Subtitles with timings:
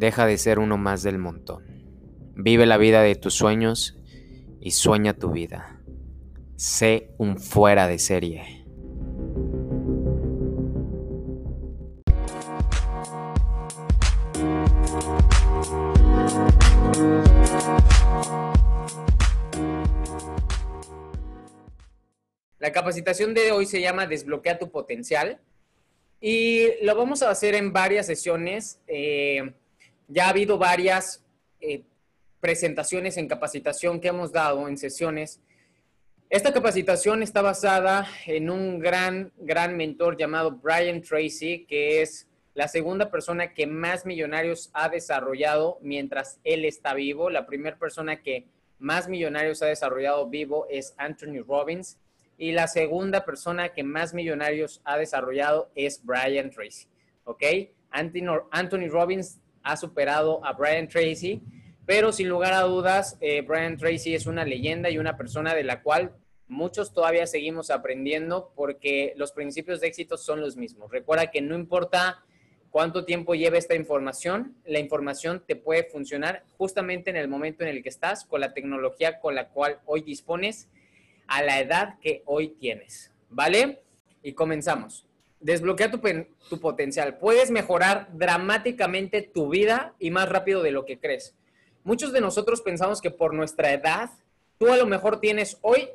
[0.00, 1.62] Deja de ser uno más del montón.
[2.34, 3.98] Vive la vida de tus sueños
[4.58, 5.78] y sueña tu vida.
[6.56, 8.64] Sé un fuera de serie.
[22.58, 25.42] La capacitación de hoy se llama Desbloquea tu potencial
[26.22, 28.80] y lo vamos a hacer en varias sesiones.
[28.86, 29.52] Eh,
[30.10, 31.24] ya ha habido varias
[31.60, 31.84] eh,
[32.40, 35.40] presentaciones en capacitación que hemos dado en sesiones.
[36.28, 42.66] Esta capacitación está basada en un gran, gran mentor llamado Brian Tracy, que es la
[42.66, 47.30] segunda persona que más millonarios ha desarrollado mientras él está vivo.
[47.30, 48.46] La primera persona que
[48.78, 51.98] más millonarios ha desarrollado vivo es Anthony Robbins
[52.36, 56.88] y la segunda persona que más millonarios ha desarrollado es Brian Tracy.
[57.24, 57.44] ¿Ok?
[57.90, 61.42] Anthony, Robbins ha superado a Brian Tracy,
[61.86, 65.64] pero sin lugar a dudas, eh, Brian Tracy es una leyenda y una persona de
[65.64, 66.12] la cual
[66.46, 70.90] muchos todavía seguimos aprendiendo porque los principios de éxito son los mismos.
[70.90, 72.24] Recuerda que no importa
[72.70, 77.70] cuánto tiempo lleve esta información, la información te puede funcionar justamente en el momento en
[77.70, 80.68] el que estás, con la tecnología con la cual hoy dispones
[81.26, 83.82] a la edad que hoy tienes, ¿vale?
[84.22, 85.09] Y comenzamos.
[85.40, 86.00] Desbloquea tu,
[86.60, 87.18] potencial.
[87.18, 91.34] Puedes mejorar dramáticamente tu vida y más rápido de lo que crees.
[91.82, 94.10] Muchos de nosotros pensamos que por nuestra edad,
[94.58, 95.88] tú a lo mejor tienes hoy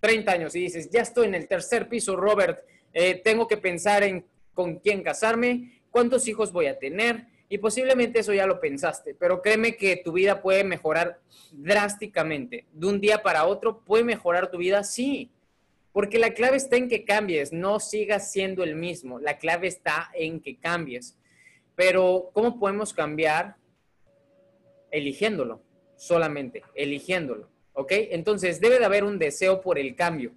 [0.00, 4.02] 30 años y dices, ya estoy en el tercer piso, Robert, eh, tengo que pensar
[4.02, 9.14] en con quién casarme, cuántos hijos voy a tener, y posiblemente eso ya lo pensaste,
[9.14, 11.20] pero créeme que tu vida puede mejorar
[11.50, 12.64] drásticamente.
[12.72, 15.30] De un día para otro puede mejorar tu vida, sí.
[15.92, 19.18] Porque la clave está en que cambies, no sigas siendo el mismo.
[19.18, 21.18] La clave está en que cambies.
[21.76, 23.56] Pero ¿cómo podemos cambiar?
[24.90, 25.62] Eligiéndolo,
[25.96, 27.48] solamente, eligiéndolo.
[27.74, 27.92] ¿Ok?
[27.92, 30.32] Entonces debe de haber un deseo por el cambio.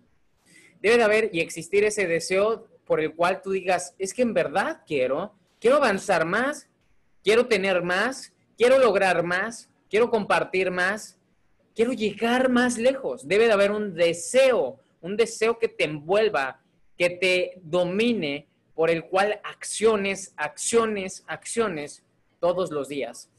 [0.82, 4.34] Debe de haber y existir ese deseo por el cual tú digas, es que en
[4.34, 6.70] verdad quiero, quiero avanzar más,
[7.24, 11.18] quiero tener más, quiero lograr más, quiero compartir más,
[11.76, 13.28] quiero llegar más lejos.
[13.28, 16.64] Debe de haber un deseo, un deseo que te envuelva,
[16.98, 22.04] que te domine, por el cual acciones, acciones, acciones
[22.40, 23.30] todos los días.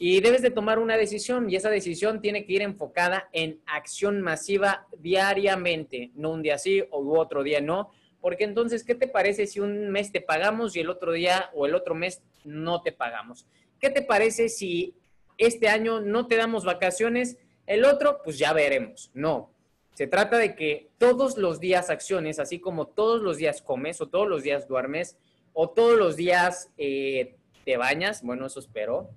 [0.00, 4.20] Y debes de tomar una decisión y esa decisión tiene que ir enfocada en acción
[4.20, 9.46] masiva diariamente, no un día sí o otro día no, porque entonces, ¿qué te parece
[9.46, 12.90] si un mes te pagamos y el otro día o el otro mes no te
[12.90, 13.46] pagamos?
[13.78, 14.96] ¿Qué te parece si
[15.38, 17.38] este año no te damos vacaciones?
[17.64, 19.12] El otro, pues ya veremos.
[19.14, 19.51] No.
[19.94, 24.08] Se trata de que todos los días acciones, así como todos los días comes o
[24.08, 25.16] todos los días duermes
[25.52, 29.10] o todos los días eh, te bañas, bueno, eso espero,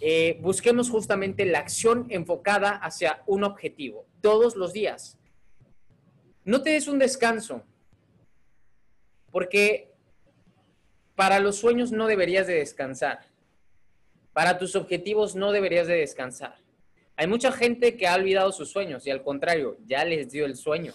[0.00, 5.18] eh, busquemos justamente la acción enfocada hacia un objetivo, todos los días.
[6.44, 7.62] No te des un descanso,
[9.30, 9.92] porque
[11.14, 13.20] para los sueños no deberías de descansar.
[14.32, 16.63] Para tus objetivos no deberías de descansar.
[17.16, 20.56] Hay mucha gente que ha olvidado sus sueños y al contrario, ya les dio el
[20.56, 20.92] sueño.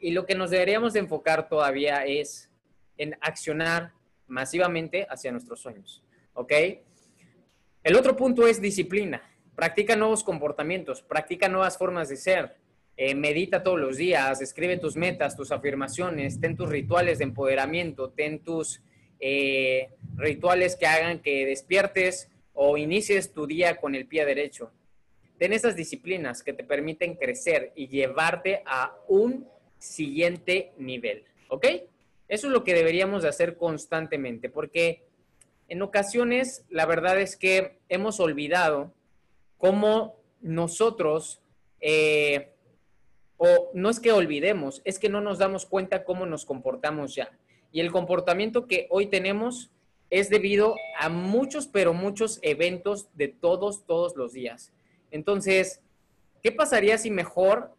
[0.00, 2.50] Y lo que nos deberíamos de enfocar todavía es
[2.96, 3.92] en accionar
[4.26, 6.02] masivamente hacia nuestros sueños.
[6.32, 6.52] ¿Ok?
[7.82, 9.22] El otro punto es disciplina.
[9.54, 12.56] Practica nuevos comportamientos, practica nuevas formas de ser.
[12.96, 18.10] Eh, medita todos los días, escribe tus metas, tus afirmaciones, ten tus rituales de empoderamiento,
[18.10, 18.82] ten tus
[19.18, 22.30] eh, rituales que hagan que despiertes
[22.62, 24.70] o inicies tu día con el pie derecho.
[25.38, 29.48] Ten esas disciplinas que te permiten crecer y llevarte a un
[29.78, 31.66] siguiente nivel, ¿ok?
[32.28, 35.06] Eso es lo que deberíamos de hacer constantemente, porque
[35.68, 38.92] en ocasiones la verdad es que hemos olvidado
[39.56, 41.40] cómo nosotros
[41.80, 42.52] eh,
[43.38, 47.30] o no es que olvidemos, es que no nos damos cuenta cómo nos comportamos ya.
[47.72, 49.70] Y el comportamiento que hoy tenemos
[50.10, 54.72] es debido a muchos, pero muchos eventos de todos, todos los días.
[55.12, 55.80] Entonces,
[56.42, 57.72] ¿qué pasaría si mejor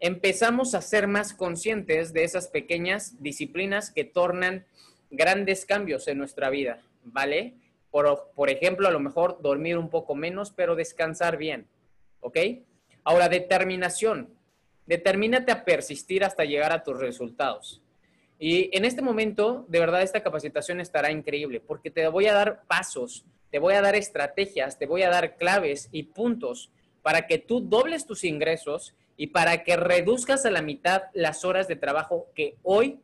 [0.00, 4.66] empezamos a ser más conscientes de esas pequeñas disciplinas que tornan
[5.10, 6.82] grandes cambios en nuestra vida?
[7.04, 7.54] ¿Vale?
[7.92, 11.68] Por, por ejemplo, a lo mejor dormir un poco menos, pero descansar bien.
[12.20, 12.36] ¿Ok?
[13.04, 14.34] Ahora, determinación.
[14.86, 17.80] Determínate a persistir hasta llegar a tus resultados.
[18.38, 22.64] Y en este momento, de verdad, esta capacitación estará increíble porque te voy a dar
[22.66, 26.70] pasos, te voy a dar estrategias, te voy a dar claves y puntos
[27.02, 31.68] para que tú dobles tus ingresos y para que reduzcas a la mitad las horas
[31.68, 33.00] de trabajo que hoy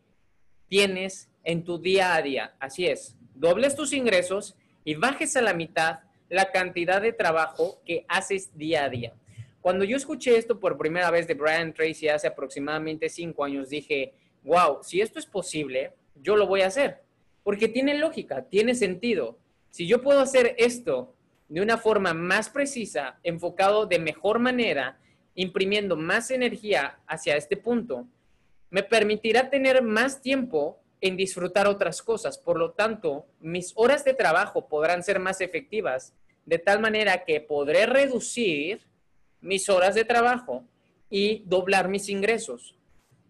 [0.69, 2.55] tienes en tu día a día.
[2.58, 8.05] Así es, dobles tus ingresos y bajes a la mitad la cantidad de trabajo que
[8.08, 9.12] haces día a día.
[9.61, 14.14] Cuando yo escuché esto por primera vez de Brian Tracy hace aproximadamente cinco años, dije,
[14.42, 17.02] wow, si esto es posible, yo lo voy a hacer.
[17.42, 19.38] Porque tiene lógica, tiene sentido.
[19.70, 21.14] Si yo puedo hacer esto
[21.48, 24.98] de una forma más precisa, enfocado de mejor manera,
[25.34, 28.06] imprimiendo más energía hacia este punto,
[28.70, 32.38] me permitirá tener más tiempo en disfrutar otras cosas.
[32.38, 36.14] Por lo tanto, mis horas de trabajo podrán ser más efectivas,
[36.46, 38.80] de tal manera que podré reducir
[39.40, 40.64] mis horas de trabajo
[41.10, 42.76] y doblar mis ingresos.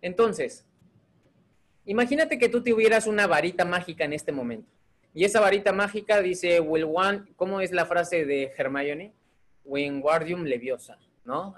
[0.02, 0.66] Entonces,
[1.84, 4.68] imagínate que tú tuvieras una varita mágica en este momento.
[5.14, 9.12] Y esa varita mágica dice, Will one, ¿cómo es la frase de Hermione?
[9.64, 11.54] Wingardium Leviosa, ¿no?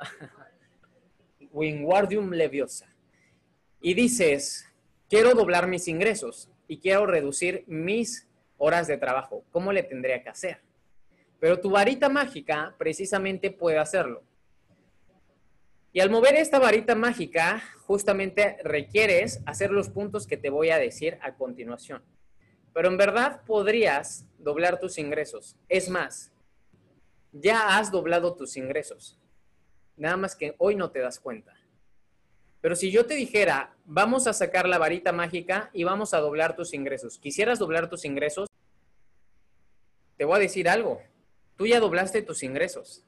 [1.52, 2.94] Wingardium Leviosa
[3.84, 4.66] y dices,
[5.10, 8.26] quiero doblar mis ingresos y quiero reducir mis
[8.56, 10.62] horas de trabajo, ¿cómo le tendría que hacer?
[11.38, 14.22] Pero tu varita mágica precisamente puede hacerlo.
[15.94, 20.79] Y al mover esta varita mágica, justamente requieres hacer los puntos que te voy a
[20.79, 22.02] decir a continuación.
[22.73, 25.56] Pero en verdad podrías doblar tus ingresos.
[25.69, 26.32] Es más,
[27.31, 29.20] ya has doblado tus ingresos.
[29.96, 31.55] Nada más que hoy no te das cuenta.
[32.61, 36.56] Pero si yo te dijera, vamos a sacar la varita mágica y vamos a doblar
[36.56, 38.49] tus ingresos, ¿quisieras doblar tus ingresos?
[40.17, 41.00] Te voy a decir algo,
[41.56, 43.05] tú ya doblaste tus ingresos,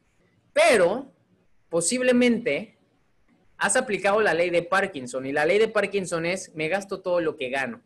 [0.52, 1.10] pero
[1.68, 2.75] posiblemente
[3.58, 7.20] has aplicado la ley de Parkinson y la ley de Parkinson es, me gasto todo
[7.20, 7.80] lo que gano.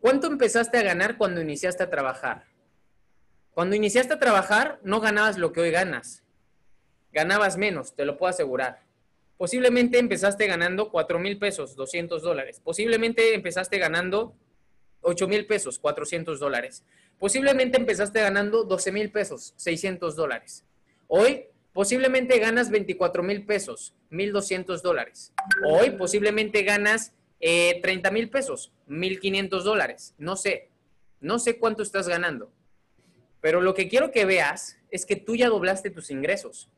[0.00, 2.44] ¿Cuánto empezaste a ganar cuando iniciaste a trabajar?
[3.52, 6.22] Cuando iniciaste a trabajar no ganabas lo que hoy ganas,
[7.12, 8.82] ganabas menos, te lo puedo asegurar.
[9.36, 12.60] Posiblemente empezaste ganando 4 mil pesos, 200 dólares.
[12.62, 14.34] Posiblemente empezaste ganando
[15.02, 16.84] 8 mil pesos, 400 dólares.
[17.18, 20.64] Posiblemente empezaste ganando 12 mil pesos, 600 dólares.
[21.06, 25.34] Hoy posiblemente ganas 24 mil pesos, 1.200 dólares.
[25.62, 30.14] Hoy posiblemente ganas 30 eh, mil pesos, 1.500 dólares.
[30.16, 30.70] No sé,
[31.20, 32.50] no sé cuánto estás ganando.
[33.42, 36.70] Pero lo que quiero que veas es que tú ya doblaste tus ingresos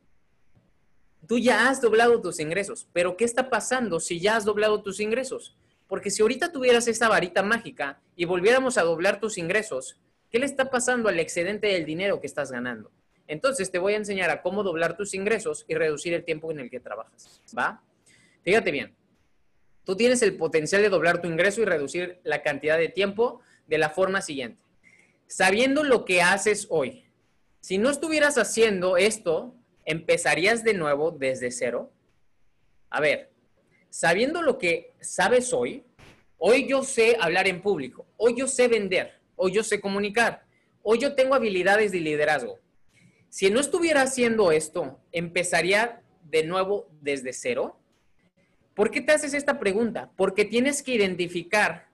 [1.27, 4.99] tú ya has doblado tus ingresos, pero ¿qué está pasando si ya has doblado tus
[4.99, 5.55] ingresos?
[5.87, 9.99] Porque si ahorita tuvieras esa varita mágica y volviéramos a doblar tus ingresos,
[10.31, 12.91] ¿qué le está pasando al excedente del dinero que estás ganando?
[13.29, 16.61] Entonces te voy a enseñar a cómo doblar tus ingresos y reducir el tiempo en
[16.61, 17.39] el que trabajas.
[17.55, 17.83] ¿Va?
[18.43, 18.95] Fíjate bien.
[19.83, 23.77] Tú tienes el potencial de doblar tu ingreso y reducir la cantidad de tiempo de
[23.77, 24.59] la forma siguiente.
[25.27, 27.05] Sabiendo lo que haces hoy,
[27.61, 29.53] si no estuvieras haciendo esto,
[29.85, 31.91] ¿empezarías de nuevo desde cero?
[32.89, 33.29] A ver,
[33.91, 35.83] sabiendo lo que sabes hoy,
[36.39, 40.45] hoy yo sé hablar en público, hoy yo sé vender, hoy yo sé comunicar,
[40.81, 42.57] hoy yo tengo habilidades de liderazgo.
[43.29, 47.79] Si no estuviera haciendo esto, ¿empezaría de nuevo desde cero?
[48.73, 50.11] ¿Por qué te haces esta pregunta?
[50.15, 51.89] Porque tienes que identificar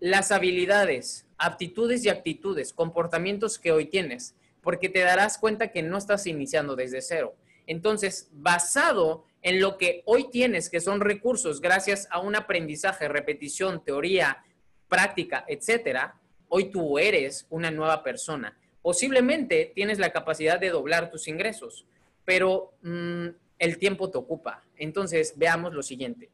[0.00, 4.34] las habilidades, aptitudes y actitudes, comportamientos que hoy tienes
[4.64, 7.36] porque te darás cuenta que no estás iniciando desde cero.
[7.66, 13.84] Entonces, basado en lo que hoy tienes, que son recursos gracias a un aprendizaje, repetición,
[13.84, 14.42] teoría,
[14.88, 18.58] práctica, etcétera, hoy tú eres una nueva persona.
[18.84, 21.86] Posiblemente tienes la capacidad de doblar tus ingresos,
[22.24, 24.62] pero mm, el tiempo te ocupa.
[24.76, 26.30] Entonces, veamos lo siguiente.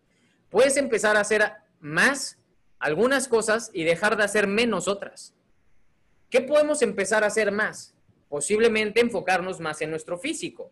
[0.50, 1.44] Puedes empezar a hacer
[1.80, 2.38] más
[2.78, 5.32] algunas cosas y dejar de hacer menos otras.
[6.28, 7.94] ¿Qué podemos empezar a hacer más?
[8.30, 10.70] posiblemente enfocarnos más en nuestro físico.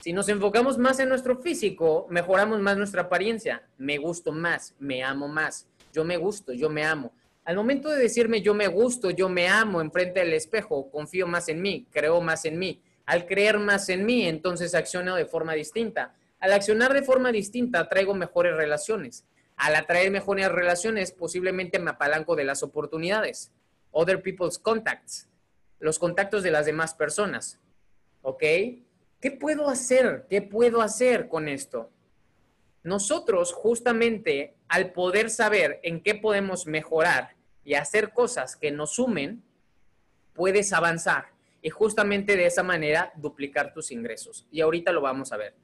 [0.00, 3.62] Si nos enfocamos más en nuestro físico, mejoramos más nuestra apariencia.
[3.76, 5.68] Me gusto más, me amo más.
[5.92, 7.12] Yo me gusto, yo me amo.
[7.44, 11.48] Al momento de decirme yo me gusto, yo me amo enfrente del espejo, confío más
[11.48, 12.82] en mí, creo más en mí.
[13.06, 16.14] Al creer más en mí, entonces acciono de forma distinta.
[16.40, 19.26] Al accionar de forma distinta, traigo mejores relaciones.
[19.56, 23.52] Al atraer mejores relaciones, posiblemente me apalanco de las oportunidades.
[23.90, 25.28] Other people's contacts
[25.84, 27.60] los contactos de las demás personas.
[28.22, 28.42] ¿Ok?
[29.20, 30.26] ¿Qué puedo hacer?
[30.30, 31.90] ¿Qué puedo hacer con esto?
[32.84, 39.42] Nosotros justamente al poder saber en qué podemos mejorar y hacer cosas que nos sumen,
[40.34, 44.46] puedes avanzar y justamente de esa manera duplicar tus ingresos.
[44.50, 45.54] Y ahorita lo vamos a ver.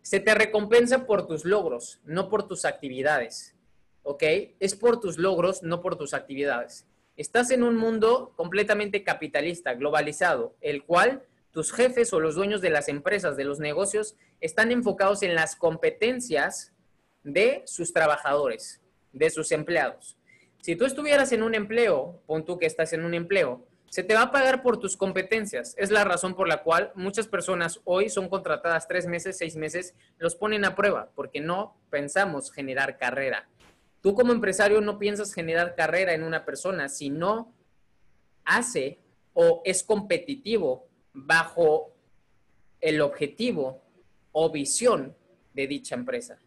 [0.00, 3.54] Se te recompensa por tus logros, no por tus actividades.
[4.02, 4.22] ¿Ok?
[4.58, 6.86] Es por tus logros, no por tus actividades.
[7.14, 12.70] Estás en un mundo completamente capitalista, globalizado, el cual tus jefes o los dueños de
[12.70, 16.72] las empresas, de los negocios, están enfocados en las competencias
[17.22, 18.80] de sus trabajadores,
[19.12, 20.16] de sus empleados.
[20.62, 24.14] Si tú estuvieras en un empleo, pon tú que estás en un empleo, Se te
[24.14, 25.74] va a pagar por tus competencias.
[25.76, 29.96] Es la razón por la cual muchas personas hoy son contratadas tres meses, seis meses,
[30.18, 33.48] los ponen a prueba, porque no pensamos generar carrera.
[34.00, 37.52] Tú como empresario no piensas generar carrera en una persona si no
[38.44, 39.00] hace
[39.32, 40.89] o es competitivo
[41.26, 41.92] bajo
[42.80, 43.82] el objetivo
[44.32, 45.14] o visión
[45.54, 46.38] de dicha empresa,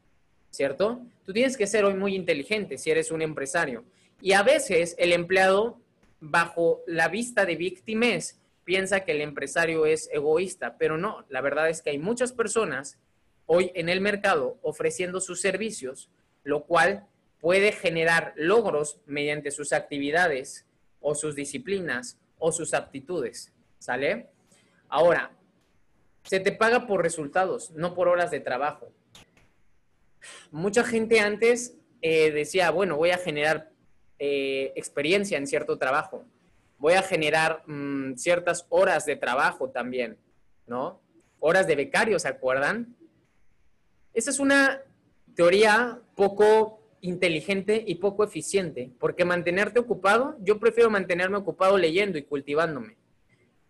[0.49, 1.01] ¿cierto?
[1.25, 3.83] Tú tienes que ser hoy muy inteligente si eres un empresario.
[4.21, 5.79] Y a veces el empleado,
[6.19, 11.69] bajo la vista de víctimas, piensa que el empresario es egoísta, pero no, la verdad
[11.69, 12.97] es que hay muchas personas
[13.45, 16.09] hoy en el mercado ofreciendo sus servicios,
[16.43, 17.05] lo cual
[17.39, 20.65] puede generar logros mediante sus actividades
[21.01, 24.29] o sus disciplinas o sus aptitudes, ¿sale?
[24.93, 25.31] Ahora,
[26.21, 28.91] se te paga por resultados, no por horas de trabajo.
[30.51, 33.71] Mucha gente antes eh, decía, bueno, voy a generar
[34.19, 36.25] eh, experiencia en cierto trabajo,
[36.77, 40.19] voy a generar mm, ciertas horas de trabajo también,
[40.67, 41.01] ¿no?
[41.39, 42.95] Horas de becario, ¿se acuerdan?
[44.13, 44.79] Esa es una
[45.33, 52.23] teoría poco inteligente y poco eficiente, porque mantenerte ocupado, yo prefiero mantenerme ocupado leyendo y
[52.25, 52.95] cultivándome.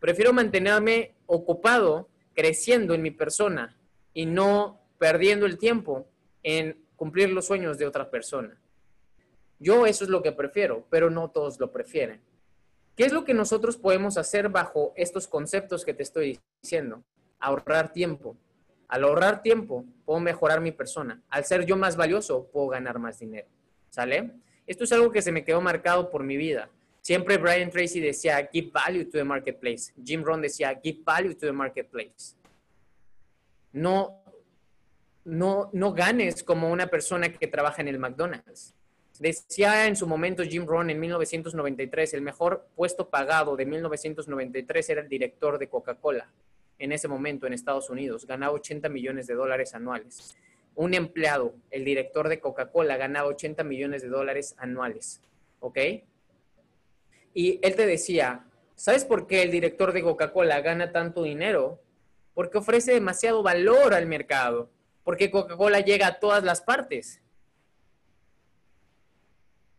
[0.04, 3.80] Prefiero mantenerme ocupado creciendo en mi persona
[4.14, 6.10] y no perdiendo el tiempo
[6.44, 8.62] en cumplir los sueños de otra persona.
[9.60, 12.20] Yo eso es lo que prefiero, pero no todos lo prefieren.
[12.98, 17.02] ¿Qué es lo que nosotros podemos hacer bajo estos conceptos que te estoy diciendo?
[17.40, 18.36] Ahorrar tiempo.
[18.90, 21.24] Al ahorrar tiempo, puedo mejorar mi persona.
[21.30, 23.48] Al ser yo más valioso, puedo ganar más dinero.
[23.90, 24.32] ¿Sale?
[24.68, 26.70] Esto es algo que se me quedó marcado por mi vida.
[27.04, 29.94] Siempre Brian Tracy decía, give value to the marketplace.
[30.02, 32.38] Jim Rohn decía, give value to the marketplace.
[33.74, 34.24] No,
[35.26, 38.74] no, no ganes como una persona que trabaja en el McDonald's.
[39.20, 45.02] Decía en su momento Jim Rohn en 1993, el mejor puesto pagado de 1993 era
[45.02, 46.30] el director de Coca-Cola
[46.80, 48.26] en ese momento en Estados Unidos.
[48.26, 50.38] Ganaba 80 millones de dólares anuales.
[50.76, 55.20] Un empleado, el director de Coca-Cola, ganaba 80 millones de dólares anuales.
[55.60, 55.78] ¿Ok?
[57.34, 61.82] Y él te decía, ¿sabes por qué el director de Coca-Cola gana tanto dinero?
[62.34, 64.70] Porque ofrece demasiado valor al mercado,
[65.04, 67.22] porque Coca-Cola llega a todas las partes.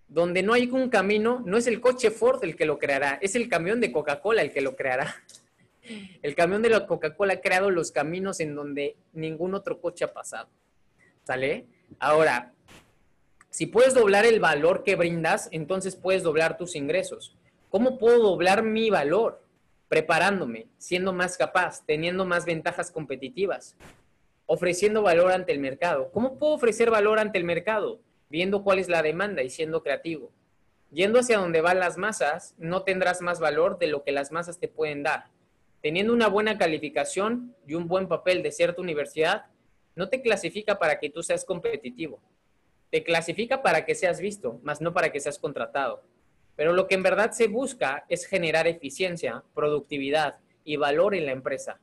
[0.09, 3.35] Donde no hay un camino, no es el coche Ford el que lo creará, es
[3.35, 5.15] el camión de Coca-Cola el que lo creará.
[6.23, 10.15] El camión de la Coca-Cola ha creado los caminos en donde ningún otro coche ha
[10.15, 10.49] pasado.
[11.25, 11.67] ¿Sale?
[11.99, 12.55] Ahora,
[13.51, 17.37] si puedes doblar el valor que brindas, entonces puedes doblar tus ingresos.
[17.75, 19.43] ¿Cómo puedo doblar mi valor?
[19.89, 23.77] Preparándome, siendo más capaz, teniendo más ventajas competitivas,
[24.47, 26.13] ofreciendo valor ante el mercado.
[26.13, 28.01] ¿Cómo puedo ofrecer valor ante el mercado?
[28.29, 30.31] Viendo cuál es la demanda y siendo creativo.
[30.93, 34.61] Yendo hacia donde van las masas, no tendrás más valor de lo que las masas
[34.61, 35.25] te pueden dar.
[35.83, 39.47] Teniendo una buena calificación y un buen papel de cierta universidad,
[39.97, 42.21] no te clasifica para que tú seas competitivo.
[42.93, 46.05] Te clasifica para que seas visto, más no para que seas contratado.
[46.57, 51.33] Pero lo que en verdad se busca es generar eficiencia, productividad y valor en la
[51.33, 51.81] empresa.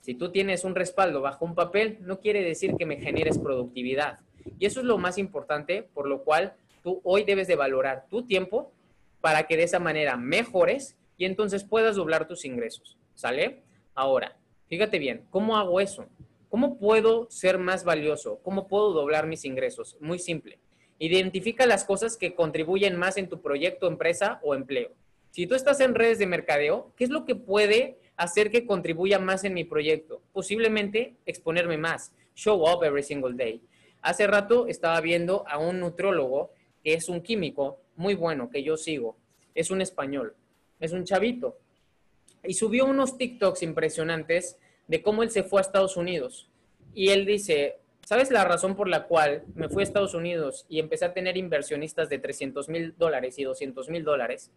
[0.00, 4.18] Si tú tienes un respaldo bajo un papel, no quiere decir que me generes productividad.
[4.58, 8.24] Y eso es lo más importante, por lo cual tú hoy debes de valorar tu
[8.24, 8.72] tiempo
[9.20, 12.98] para que de esa manera mejores y entonces puedas doblar tus ingresos.
[13.14, 13.62] ¿Sale?
[13.94, 16.06] Ahora, fíjate bien, ¿cómo hago eso?
[16.48, 18.40] ¿Cómo puedo ser más valioso?
[18.42, 19.96] ¿Cómo puedo doblar mis ingresos?
[20.00, 20.58] Muy simple.
[21.04, 24.92] Identifica las cosas que contribuyen más en tu proyecto, empresa o empleo.
[25.32, 29.18] Si tú estás en redes de mercadeo, ¿qué es lo que puede hacer que contribuya
[29.18, 30.22] más en mi proyecto?
[30.32, 32.12] Posiblemente exponerme más.
[32.36, 33.60] Show up every single day.
[34.00, 36.52] Hace rato estaba viendo a un nutrólogo
[36.84, 39.16] que es un químico muy bueno que yo sigo.
[39.56, 40.36] Es un español.
[40.78, 41.58] Es un chavito.
[42.44, 44.56] Y subió unos TikToks impresionantes
[44.86, 46.48] de cómo él se fue a Estados Unidos.
[46.94, 50.80] Y él dice, ¿Sabes la razón por la cual me fui a Estados Unidos y
[50.80, 54.50] empecé a tener inversionistas de 300 mil dólares y 200 mil dólares?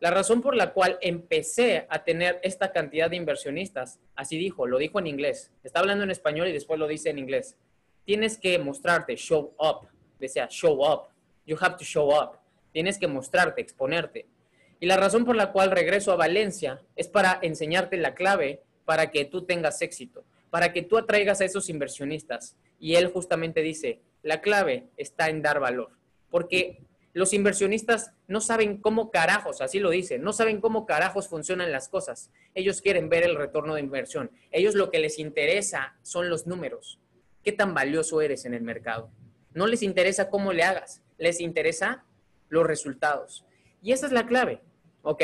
[0.00, 4.78] La razón por la cual empecé a tener esta cantidad de inversionistas, así dijo, lo
[4.78, 7.56] dijo en inglés, está hablando en español y después lo dice en inglés.
[8.04, 9.88] Tienes que mostrarte, show up,
[10.18, 11.08] decía, show up,
[11.46, 12.38] you have to show up.
[12.72, 14.26] Tienes que mostrarte, exponerte.
[14.80, 19.10] Y la razón por la cual regreso a Valencia es para enseñarte la clave para
[19.10, 22.56] que tú tengas éxito para que tú atraigas a esos inversionistas.
[22.78, 25.90] Y él justamente dice, la clave está en dar valor,
[26.30, 31.72] porque los inversionistas no saben cómo carajos, así lo dice, no saben cómo carajos funcionan
[31.72, 32.30] las cosas.
[32.54, 34.30] Ellos quieren ver el retorno de inversión.
[34.52, 37.00] Ellos lo que les interesa son los números.
[37.42, 39.10] ¿Qué tan valioso eres en el mercado?
[39.52, 42.04] No les interesa cómo le hagas, les interesa
[42.48, 43.44] los resultados.
[43.82, 44.60] Y esa es la clave,
[45.02, 45.22] ¿ok?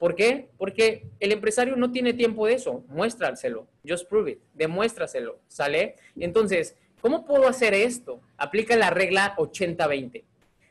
[0.00, 0.48] ¿Por qué?
[0.56, 2.82] Porque el empresario no tiene tiempo de eso.
[2.88, 3.66] Muéstraselo.
[3.86, 4.38] Just prove it.
[4.54, 5.40] Demuéstraselo.
[5.46, 5.96] ¿Sale?
[6.18, 8.22] Entonces, ¿cómo puedo hacer esto?
[8.38, 10.24] Aplica la regla 80-20.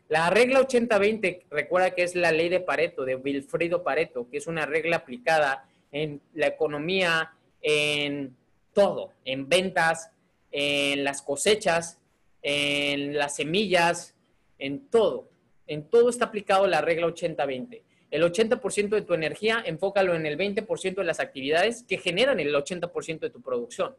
[0.07, 4.48] La regla 80-20, recuerda que es la ley de Pareto, de Wilfrido Pareto, que es
[4.48, 7.31] una regla aplicada en la economía,
[7.62, 8.36] en
[8.74, 10.09] todo, en ventas,
[10.51, 12.00] en las cosechas,
[12.41, 14.15] en las semillas,
[14.57, 15.29] en todo.
[15.67, 17.83] En todo está aplicado la regla 80-20.
[18.12, 22.54] El 80% de tu energía, enfócalo en el 20% de las actividades que generan el
[22.54, 23.96] 80% de tu producción.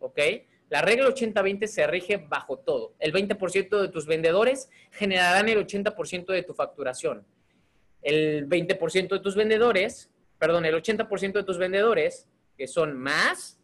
[0.00, 0.18] ¿Ok?
[0.70, 2.94] La regla 80-20 se rige bajo todo.
[2.98, 7.24] El 20% de tus vendedores generarán el 80% de tu facturación.
[8.02, 13.58] El 20% de tus vendedores, perdón, el 80% de tus vendedores, que son más,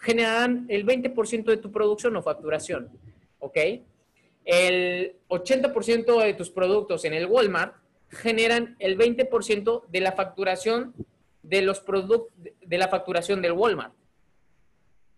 [0.00, 2.90] generarán el 20% de tu producción o facturación.
[3.38, 3.56] ¿Ok?
[4.44, 7.74] El 80% de tus productos en el Walmart
[8.10, 10.94] generan el 20% de la facturación
[11.42, 13.94] de los productos de la facturación del Walmart.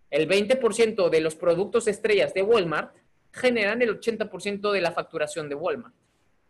[0.09, 2.95] El 20% de los productos estrellas de Walmart
[3.31, 5.95] generan el 80% de la facturación de Walmart.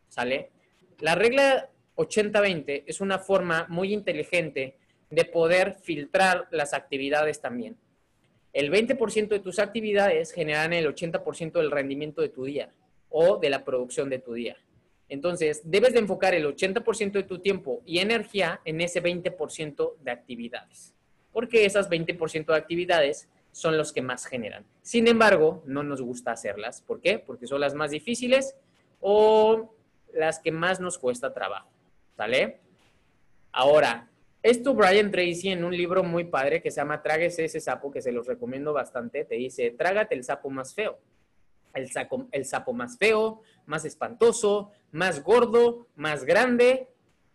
[0.07, 0.51] ¿Sale?
[0.99, 4.77] La regla 80-20 es una forma muy inteligente
[5.09, 7.77] de poder filtrar las actividades también.
[8.53, 12.69] El 20% de tus actividades generan el 80% del rendimiento de tu día
[13.09, 14.57] o de la producción de tu día.
[15.11, 20.09] Entonces, debes de enfocar el 80% de tu tiempo y energía en ese 20% de
[20.09, 20.95] actividades,
[21.33, 24.63] porque esas 20% de actividades son los que más generan.
[24.81, 26.79] Sin embargo, no nos gusta hacerlas.
[26.79, 27.19] ¿Por qué?
[27.19, 28.55] Porque son las más difíciles
[29.01, 29.75] o
[30.13, 31.69] las que más nos cuesta trabajo.
[32.15, 32.61] ¿Sale?
[33.51, 34.09] Ahora,
[34.41, 38.01] esto Brian Tracy en un libro muy padre que se llama Tráguese ese sapo, que
[38.01, 40.99] se los recomiendo bastante, te dice, trágate el sapo más feo
[41.73, 46.87] el sapo, el sapo más feo, más espantoso, más gordo, más grande,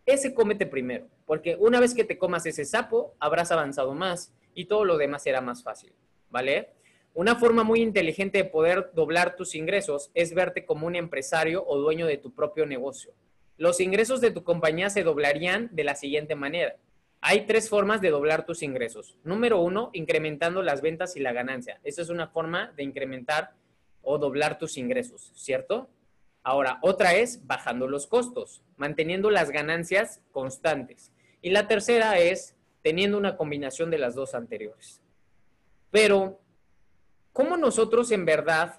[0.04, 4.66] ese cómete primero, porque una vez que te comas ese sapo, habrás avanzado más y
[4.66, 5.92] todo lo demás será más fácil,
[6.30, 6.70] ¿vale?
[7.14, 11.78] Una forma muy inteligente de poder doblar tus ingresos es verte como un empresario o
[11.78, 13.14] dueño de tu propio negocio.
[13.56, 16.76] Los ingresos de tu compañía se doblarían de la siguiente manera.
[17.22, 19.16] Hay tres formas de doblar tus ingresos.
[19.24, 21.80] Número uno, incrementando las ventas y la ganancia.
[21.82, 23.54] Esa es una forma de incrementar
[24.02, 25.88] o doblar tus ingresos, ¿cierto?
[26.46, 31.10] Ahora, otra es bajando los costos, manteniendo las ganancias constantes.
[31.42, 35.02] Y la tercera es teniendo una combinación de las dos anteriores.
[35.90, 36.40] Pero,
[37.32, 38.78] ¿cómo nosotros en verdad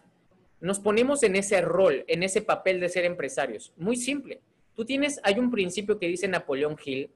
[0.62, 3.74] nos ponemos en ese rol, en ese papel de ser empresarios?
[3.76, 4.40] Muy simple.
[4.74, 7.12] Tú tienes, hay un principio que dice Napoleón Hill,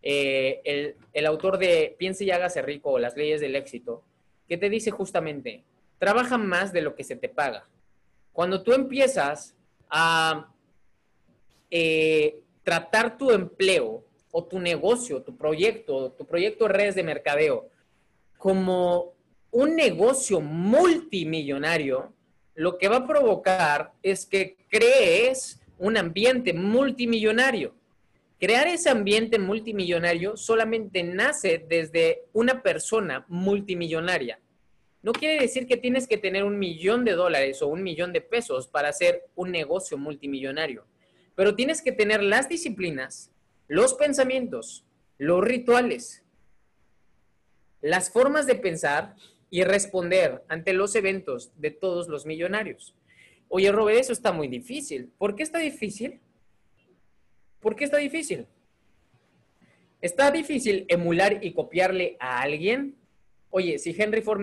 [0.00, 4.02] eh, el, el autor de Piense y hágase rico o las leyes del éxito,
[4.48, 5.62] que te dice justamente,
[5.98, 7.68] trabaja más de lo que se te paga.
[8.32, 9.58] Cuando tú empiezas
[9.90, 10.48] a
[11.70, 17.68] eh, tratar tu empleo o tu negocio, tu proyecto, tu proyecto de redes de mercadeo
[18.38, 19.14] como
[19.50, 22.12] un negocio multimillonario,
[22.54, 27.74] lo que va a provocar es que crees un ambiente multimillonario.
[28.38, 34.38] Crear ese ambiente multimillonario solamente nace desde una persona multimillonaria
[35.02, 38.20] no quiere decir que tienes que tener un millón de dólares o un millón de
[38.20, 40.86] pesos para hacer un negocio multimillonario,
[41.34, 43.30] pero tienes que tener las disciplinas,
[43.66, 44.84] los pensamientos,
[45.16, 46.22] los rituales,
[47.80, 49.14] las formas de pensar
[49.48, 52.94] y responder ante los eventos de todos los millonarios.
[53.48, 55.10] Oye, Robert, eso está muy difícil.
[55.18, 56.20] ¿Por qué está difícil?
[57.58, 58.46] ¿Por qué está difícil?
[60.00, 62.96] ¿Está difícil emular y copiarle a alguien?
[63.50, 64.40] Oye, si Henry Ford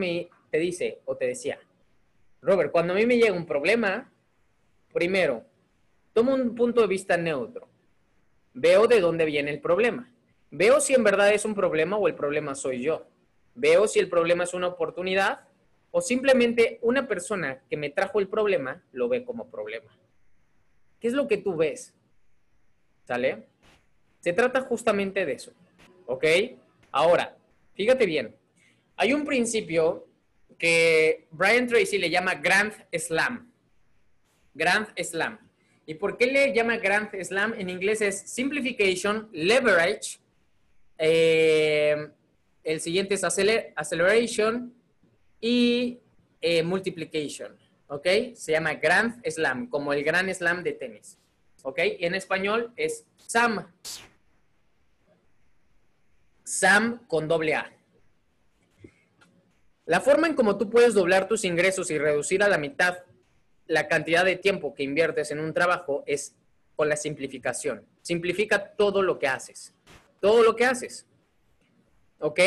[0.50, 1.60] te dice o te decía,
[2.42, 4.12] Robert, cuando a mí me llega un problema,
[4.94, 5.44] primero,
[6.14, 7.68] tomo un punto de vista neutro.
[8.54, 10.12] Veo de dónde viene el problema.
[10.50, 13.06] Veo si en verdad es un problema o el problema soy yo.
[13.54, 15.42] Veo si el problema es una oportunidad
[15.92, 19.92] o simplemente una persona que me trajo el problema lo ve como problema.
[21.00, 21.94] ¿Qué es lo que tú ves?
[23.04, 23.48] ¿Sale?
[24.20, 25.52] Se trata justamente de eso.
[26.06, 26.26] ¿Ok?
[26.92, 27.38] Ahora,
[27.76, 28.36] fíjate bien.
[28.96, 30.07] Hay un principio
[30.58, 33.52] que Brian Tracy le llama Grand Slam.
[34.54, 35.40] Grand Slam.
[35.86, 37.54] ¿Y por qué le llama Grand Slam?
[37.58, 40.20] En inglés es Simplification, Leverage.
[40.98, 42.10] Eh,
[42.64, 44.74] el siguiente es Acceleration
[45.40, 46.00] y
[46.42, 47.56] eh, Multiplication.
[47.88, 48.08] ¿Ok?
[48.34, 51.18] Se llama Grand Slam, como el Grand Slam de tenis.
[51.64, 51.80] ¿Ok?
[52.00, 53.66] Y en español es SAM.
[56.44, 57.77] SAM con doble A.
[59.88, 62.98] La forma en cómo tú puedes doblar tus ingresos y reducir a la mitad
[63.68, 66.36] la cantidad de tiempo que inviertes en un trabajo es
[66.76, 67.86] con la simplificación.
[68.02, 69.74] Simplifica todo lo que haces.
[70.20, 71.06] todo lo que haces.
[72.20, 72.40] ¿Ok?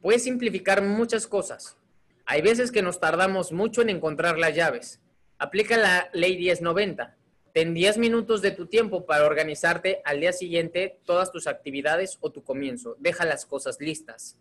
[0.00, 1.76] Puedes simplificar muchas cosas.
[2.24, 5.00] Hay veces que nos tardamos mucho en encontrar las llaves.
[5.38, 7.14] Aplica la ley 1090.
[7.52, 12.32] Ten 10 minutos de tu tiempo para organizarte al día siguiente todas tus actividades o
[12.32, 12.96] tu comienzo.
[12.98, 14.36] Deja las cosas listas.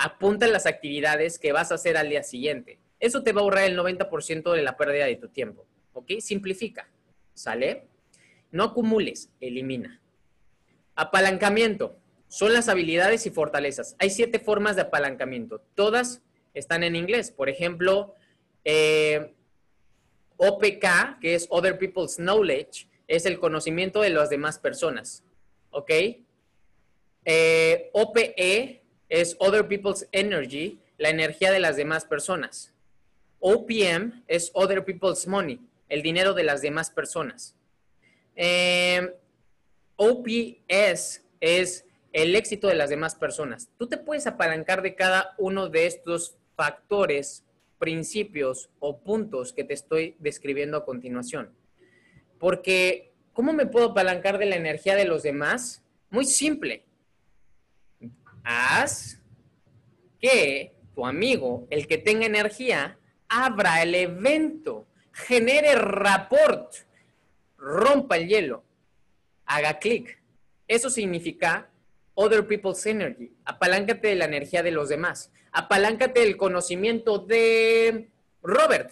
[0.00, 2.78] Apunta las actividades que vas a hacer al día siguiente.
[3.00, 5.66] Eso te va a ahorrar el 90% de la pérdida de tu tiempo.
[5.92, 6.12] ¿Ok?
[6.20, 6.88] Simplifica.
[7.34, 7.88] ¿Sale?
[8.52, 10.00] No acumules, elimina.
[10.94, 11.98] Apalancamiento.
[12.28, 13.96] Son las habilidades y fortalezas.
[13.98, 15.62] Hay siete formas de apalancamiento.
[15.74, 16.22] Todas
[16.54, 17.32] están en inglés.
[17.32, 18.14] Por ejemplo,
[18.64, 19.34] eh,
[20.36, 25.24] OPK, que es Other People's Knowledge, es el conocimiento de las demás personas.
[25.70, 25.90] ¿Ok?
[27.24, 32.72] Eh, OPE es Other People's Energy, la energía de las demás personas.
[33.40, 37.54] OPM es Other People's Money, el dinero de las demás personas.
[38.36, 39.14] Eh,
[39.96, 43.68] OPS es el éxito de las demás personas.
[43.78, 47.44] Tú te puedes apalancar de cada uno de estos factores,
[47.78, 51.50] principios o puntos que te estoy describiendo a continuación.
[52.38, 55.82] Porque, ¿cómo me puedo apalancar de la energía de los demás?
[56.10, 56.84] Muy simple.
[58.50, 59.20] Haz
[60.18, 66.72] que tu amigo, el que tenga energía, abra el evento, genere rapport,
[67.58, 68.64] rompa el hielo,
[69.44, 70.18] haga clic.
[70.66, 71.68] Eso significa
[72.14, 73.34] other people's energy.
[73.44, 75.30] Apaláncate de la energía de los demás.
[75.52, 78.08] Apaláncate del conocimiento de
[78.42, 78.90] Robert.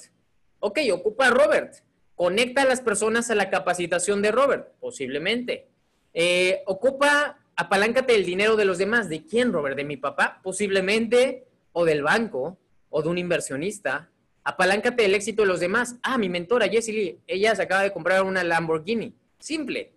[0.60, 1.76] Ok, ocupa a Robert.
[2.14, 5.66] Conecta a las personas a la capacitación de Robert, posiblemente.
[6.12, 9.08] Eh, ocupa, apaláncate el dinero de los demás.
[9.08, 9.76] ¿De quién, Robert?
[9.76, 10.40] ¿De mi papá?
[10.42, 11.44] Posiblemente.
[11.72, 14.08] O del banco, o de un inversionista.
[14.44, 15.96] Apaláncate del éxito de los demás.
[16.02, 19.14] Ah, mi mentora, Jessie Lee, ella se acaba de comprar una Lamborghini.
[19.38, 19.92] Simple.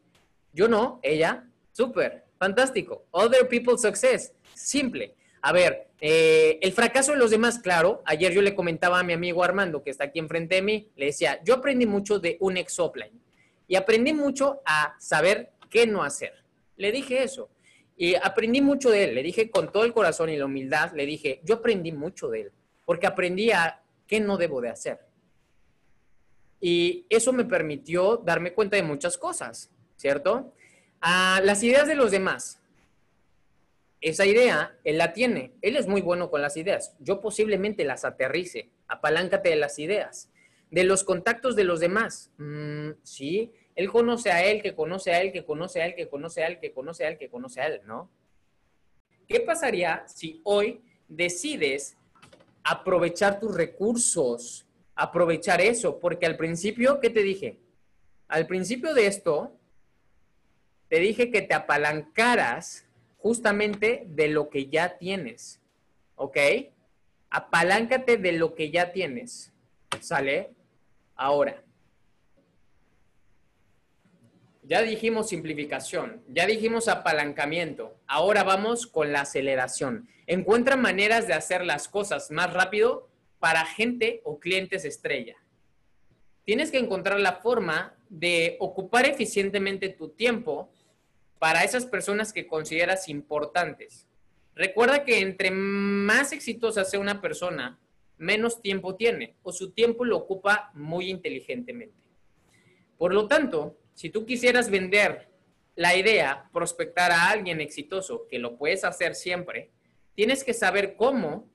[0.52, 1.48] Yo no, ella.
[1.72, 2.26] Súper.
[2.38, 3.06] Fantástico.
[3.12, 4.34] Other people's success.
[4.54, 5.16] Simple.
[5.42, 8.02] A ver, eh, el fracaso de los demás, claro.
[8.06, 11.08] Ayer yo le comentaba a mi amigo Armando, que está aquí enfrente de mí, le
[11.08, 12.78] decía, yo aprendí mucho de un ex
[13.68, 16.34] y aprendí mucho a saber qué no hacer.
[16.80, 17.50] Le dije eso.
[17.98, 19.16] Y aprendí mucho de él.
[19.16, 22.42] Le dije con todo el corazón y la humildad, le dije, yo aprendí mucho de
[22.42, 22.52] él,
[22.86, 25.00] porque aprendí a qué no debo de hacer.
[26.62, 30.54] Y eso me permitió darme cuenta de muchas cosas, ¿cierto?
[31.02, 32.62] A las ideas de los demás.
[34.00, 35.52] Esa idea, él la tiene.
[35.62, 36.96] Él es muy bueno con las ideas.
[37.00, 38.70] Yo posiblemente las aterrice.
[38.88, 40.30] Apaláncate de las ideas.
[40.72, 42.32] De los contactos de los demás.
[42.38, 46.10] Mm, sí, él conoce a él, que conoce a él, que conoce a él, que
[46.10, 48.10] conoce a él, que conoce a él, que conoce a él, ¿no?
[49.26, 51.96] ¿Qué pasaría si hoy decides
[52.62, 54.66] aprovechar tus recursos?
[54.96, 57.58] Aprovechar eso, porque al principio, ¿qué te dije?
[58.28, 59.56] Al principio de esto,
[60.90, 62.86] te dije que te apalancaras
[63.18, 65.62] justamente de lo que ya tienes.
[66.18, 66.38] ¿Ok?
[67.30, 69.54] Apaláncate de lo que ya tienes.
[70.02, 70.50] ¿Sale?
[71.16, 71.64] Ahora.
[74.70, 77.98] Ya dijimos simplificación, ya dijimos apalancamiento.
[78.06, 80.08] Ahora vamos con la aceleración.
[80.28, 85.38] Encuentra maneras de hacer las cosas más rápido para gente o clientes estrella.
[86.46, 90.72] Tienes que encontrar la forma de ocupar eficientemente tu tiempo
[91.40, 94.06] para esas personas que consideras importantes.
[94.54, 97.80] Recuerda que entre más exitosa sea una persona,
[98.20, 101.98] menos tiempo tiene o su tiempo lo ocupa muy inteligentemente.
[103.00, 105.28] Por lo tanto, si tú quisieras vender
[105.76, 109.72] la idea, prospectar a alguien exitoso, que lo puedes hacer siempre,
[110.16, 111.50] tienes que saber cómo,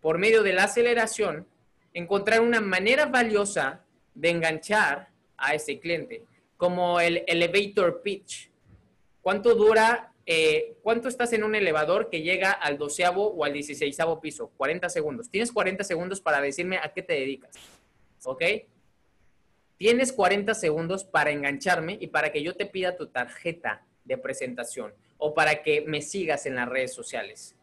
[0.00, 1.46] por medio de la aceleración,
[1.92, 3.84] encontrar una manera valiosa
[4.16, 6.24] de enganchar a ese cliente,
[6.56, 8.50] como el elevator pitch.
[9.22, 14.20] ¿Cuánto dura, eh, cuánto estás en un elevador que llega al doceavo o al dieciséisavo
[14.20, 14.50] piso?
[14.56, 15.30] 40 segundos.
[15.30, 17.54] Tienes 40 segundos para decirme a qué te dedicas.
[18.24, 18.42] ¿Ok?
[19.76, 24.94] Tienes 40 segundos para engancharme y para que yo te pida tu tarjeta de presentación
[25.18, 27.56] o para que me sigas en las redes sociales.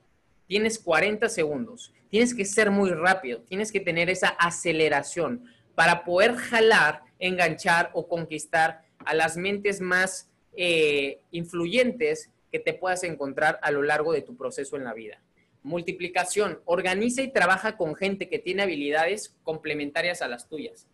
[0.47, 1.93] Tienes 40 segundos.
[2.09, 3.41] Tienes que ser muy rápido.
[3.43, 5.45] Tienes que tener esa aceleración
[5.75, 13.03] para poder jalar, enganchar o conquistar a las mentes más eh, influyentes que te puedas
[13.03, 15.21] encontrar a lo largo de tu proceso en la vida.
[15.63, 16.59] Multiplicación.
[16.65, 20.87] Organiza y trabaja con gente que tiene habilidades complementarias a las tuyas.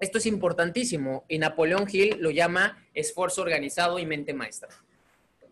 [0.00, 4.68] Esto es importantísimo y Napoleón Hill lo llama esfuerzo organizado y mente maestra.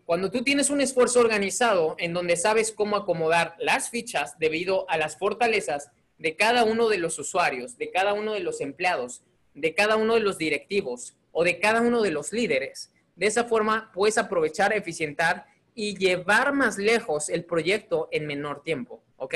[0.05, 4.97] Cuando tú tienes un esfuerzo organizado en donde sabes cómo acomodar las fichas debido a
[4.97, 9.21] las fortalezas de cada uno de los usuarios, de cada uno de los empleados,
[9.53, 13.45] de cada uno de los directivos, o de cada uno de los líderes, De esa
[13.45, 19.35] forma puedes aprovechar, eficientar y llevar más lejos el proyecto en menor tiempo, ¿ok?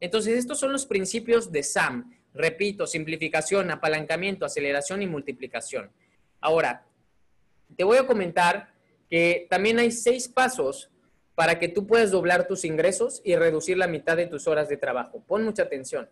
[0.00, 2.14] Entonces, estos son los principios de SAM.
[2.34, 5.90] Repito, simplificación, apalancamiento, aceleración y multiplicación.
[6.40, 6.86] Ahora,
[7.76, 8.72] te voy a comentar
[9.08, 10.90] que también hay seis pasos
[11.34, 14.76] para que tú puedas doblar tus ingresos y reducir la mitad de tus horas de
[14.76, 15.24] trabajo.
[15.26, 16.08] Pon mucha atención.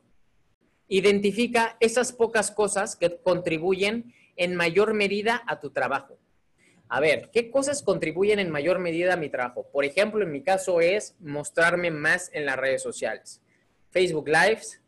[0.89, 6.19] Identifica esas pocas cosas que contribuyen en mayor medida a tu trabajo.
[6.89, 9.69] A ver, ¿qué cosas contribuyen en mayor medida a mi trabajo?
[9.71, 13.43] Por ejemplo, en mi caso es mostrarme más en las redes sociales.
[13.91, 14.81] Facebook Lives,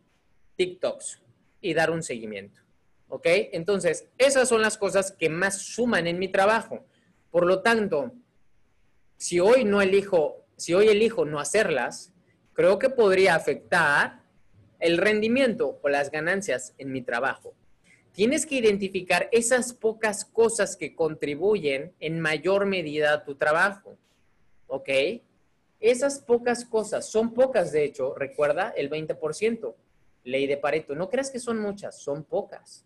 [0.61, 1.23] TikToks
[1.63, 2.61] y dar un seguimiento.
[3.09, 3.25] ¿Ok?
[3.53, 6.85] Entonces, esas son las cosas que más suman en mi trabajo.
[7.31, 8.13] Por lo tanto,
[9.17, 12.13] si hoy no elijo, si hoy elijo no hacerlas,
[12.53, 14.21] creo que podría afectar
[14.81, 17.55] el rendimiento o las ganancias en mi trabajo.
[18.13, 23.97] Tienes que identificar esas pocas cosas que contribuyen en mayor medida a tu trabajo.
[24.67, 24.91] ¿Ok?
[25.81, 29.75] Esas pocas cosas, son pocas de hecho, recuerda el 20%,
[30.25, 30.95] ley de Pareto.
[30.95, 32.85] No creas que son muchas, son pocas.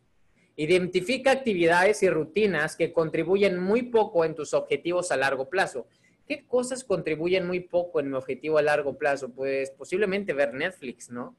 [0.56, 5.86] Identifica actividades y rutinas que contribuyen muy poco en tus objetivos a largo plazo.
[6.26, 9.30] ¿Qué cosas contribuyen muy poco en mi objetivo a largo plazo?
[9.30, 11.36] Pues posiblemente ver Netflix, ¿no?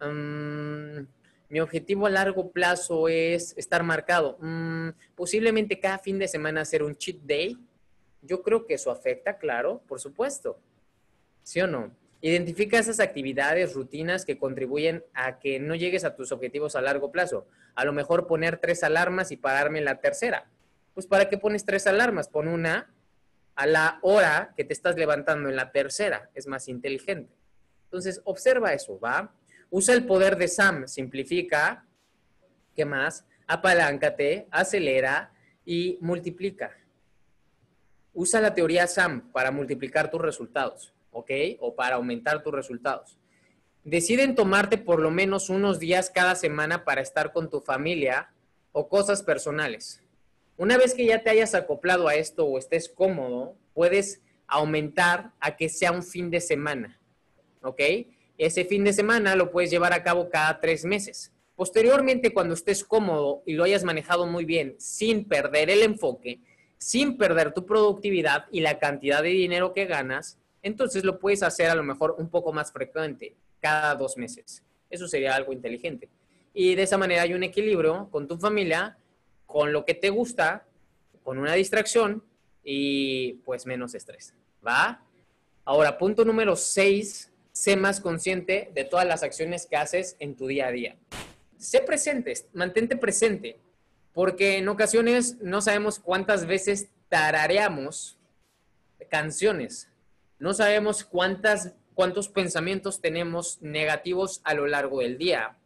[0.00, 1.06] Mm,
[1.48, 4.36] mi objetivo a largo plazo es estar marcado.
[4.40, 7.56] Mm, posiblemente cada fin de semana hacer un cheat day.
[8.20, 10.60] Yo creo que eso afecta, claro, por supuesto.
[11.42, 11.90] ¿Sí o no?
[12.20, 17.12] Identifica esas actividades, rutinas que contribuyen a que no llegues a tus objetivos a largo
[17.12, 17.46] plazo.
[17.74, 20.50] A lo mejor poner tres alarmas y pararme en la tercera.
[20.94, 22.28] Pues ¿para qué pones tres alarmas?
[22.28, 22.92] Pon una
[23.54, 26.30] a la hora que te estás levantando en la tercera.
[26.34, 27.32] Es más inteligente.
[27.84, 29.32] Entonces, observa eso, ¿va?
[29.70, 31.86] Usa el poder de Sam, simplifica,
[32.74, 33.24] ¿qué más?
[33.46, 35.32] Apaláncate, acelera
[35.64, 36.76] y multiplica.
[38.12, 41.30] Usa la teoría SAM para multiplicar tus resultados, ¿ok?
[41.60, 43.18] O para aumentar tus resultados.
[43.84, 48.30] Deciden tomarte por lo menos unos días cada semana para estar con tu familia
[48.72, 50.02] o cosas personales.
[50.56, 55.56] Una vez que ya te hayas acoplado a esto o estés cómodo, puedes aumentar a
[55.56, 57.00] que sea un fin de semana,
[57.62, 57.80] ¿ok?
[58.38, 61.32] Ese fin de semana lo puedes llevar a cabo cada tres meses.
[61.54, 66.40] Posteriormente, cuando estés cómodo y lo hayas manejado muy bien, sin perder el enfoque,
[66.76, 71.68] sin perder tu productividad y la cantidad de dinero que ganas, entonces lo puedes hacer
[71.70, 74.62] a lo mejor un poco más frecuente, cada dos meses.
[74.88, 76.08] Eso sería algo inteligente.
[76.54, 78.96] Y de esa manera hay un equilibrio con tu familia,
[79.46, 80.66] con lo que te gusta,
[81.22, 82.22] con una distracción
[82.62, 84.34] y pues menos estrés.
[84.66, 85.02] ¿Va?
[85.64, 90.46] Ahora, punto número seis sé más consciente de todas las acciones que haces en tu
[90.46, 90.96] día a día.
[91.58, 93.58] Sé presente, mantente presente,
[94.12, 98.16] porque en ocasiones no sabemos cuántas veces tarareamos
[99.08, 99.88] canciones,
[100.38, 105.56] no sabemos cuántas, cuántos pensamientos tenemos negativos a lo largo del día.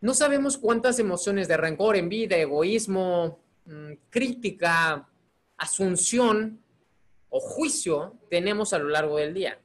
[0.00, 5.08] No sabemos cuántas emociones de rencor, envidia, egoísmo, mm, crítica,
[5.56, 6.60] asunción
[7.30, 9.58] o juicio tenemos a lo largo del día.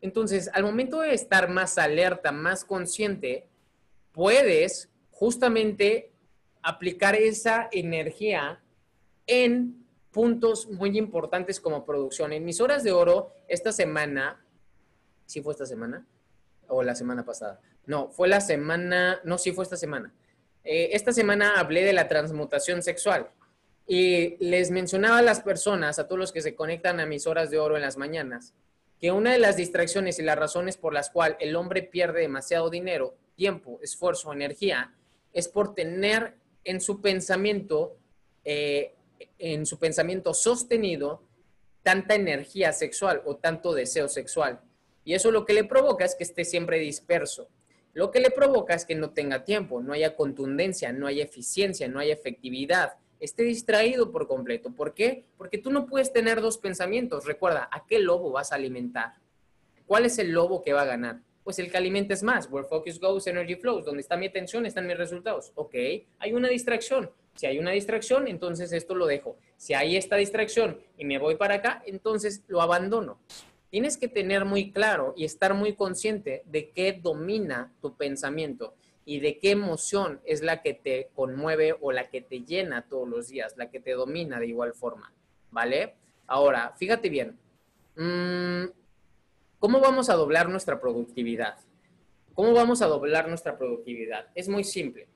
[0.00, 3.46] Entonces, al momento de estar más alerta, más consciente,
[4.12, 6.12] puedes justamente
[6.62, 8.62] aplicar esa energía
[9.26, 9.83] en
[10.14, 12.32] puntos muy importantes como producción.
[12.32, 14.42] En mis horas de oro, esta semana,
[15.26, 16.06] ¿sí fue esta semana?
[16.68, 17.60] ¿O la semana pasada?
[17.84, 20.14] No, fue la semana, no, sí fue esta semana.
[20.62, 23.28] Eh, esta semana hablé de la transmutación sexual
[23.88, 27.50] y les mencionaba a las personas, a todos los que se conectan a mis horas
[27.50, 28.54] de oro en las mañanas,
[29.00, 32.70] que una de las distracciones y las razones por las cuales el hombre pierde demasiado
[32.70, 34.94] dinero, tiempo, esfuerzo, energía,
[35.32, 37.98] es por tener en su pensamiento,
[38.44, 38.94] eh,
[39.38, 41.22] en su pensamiento sostenido,
[41.82, 44.60] tanta energía sexual o tanto deseo sexual.
[45.04, 47.48] Y eso lo que le provoca es que esté siempre disperso.
[47.92, 51.86] Lo que le provoca es que no tenga tiempo, no haya contundencia, no haya eficiencia,
[51.86, 54.72] no haya efectividad, esté distraído por completo.
[54.74, 55.26] ¿Por qué?
[55.36, 57.24] Porque tú no puedes tener dos pensamientos.
[57.24, 59.14] Recuerda, ¿a qué lobo vas a alimentar?
[59.86, 61.20] ¿Cuál es el lobo que va a ganar?
[61.44, 62.50] Pues el que alimentes más.
[62.50, 63.84] Where focus goes, energy flows.
[63.84, 65.52] Donde está mi atención, están mis resultados.
[65.54, 65.74] Ok,
[66.18, 67.10] hay una distracción.
[67.34, 69.36] Si hay una distracción, entonces esto lo dejo.
[69.56, 73.18] Si hay esta distracción y me voy para acá, entonces lo abandono.
[73.70, 79.20] Tienes que tener muy claro y estar muy consciente de qué domina tu pensamiento y
[79.20, 83.28] de qué emoción es la que te conmueve o la que te llena todos los
[83.28, 85.12] días, la que te domina de igual forma,
[85.50, 85.94] ¿vale?
[86.26, 87.36] Ahora, fíjate bien,
[87.96, 88.70] mm,
[89.58, 91.58] ¿cómo vamos a doblar nuestra productividad?
[92.32, 94.26] ¿Cómo vamos a doblar nuestra productividad?
[94.34, 95.08] Es muy simple.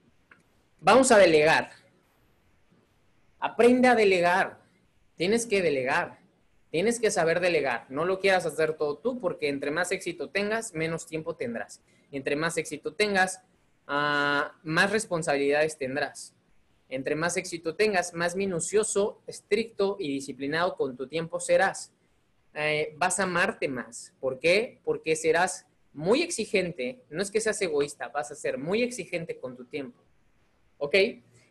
[0.80, 1.70] Vamos a delegar.
[3.40, 4.60] Aprende a delegar.
[5.16, 6.18] Tienes que delegar.
[6.70, 7.86] Tienes que saber delegar.
[7.88, 11.82] No lo quieras hacer todo tú porque entre más éxito tengas, menos tiempo tendrás.
[12.10, 13.42] Entre más éxito tengas,
[13.86, 16.34] ah, más responsabilidades tendrás.
[16.88, 21.92] Entre más éxito tengas, más minucioso, estricto y disciplinado con tu tiempo serás.
[22.54, 24.14] Eh, vas a amarte más.
[24.20, 24.80] ¿Por qué?
[24.84, 27.02] Porque serás muy exigente.
[27.10, 30.02] No es que seas egoísta, vas a ser muy exigente con tu tiempo.
[30.78, 30.94] ¿Ok?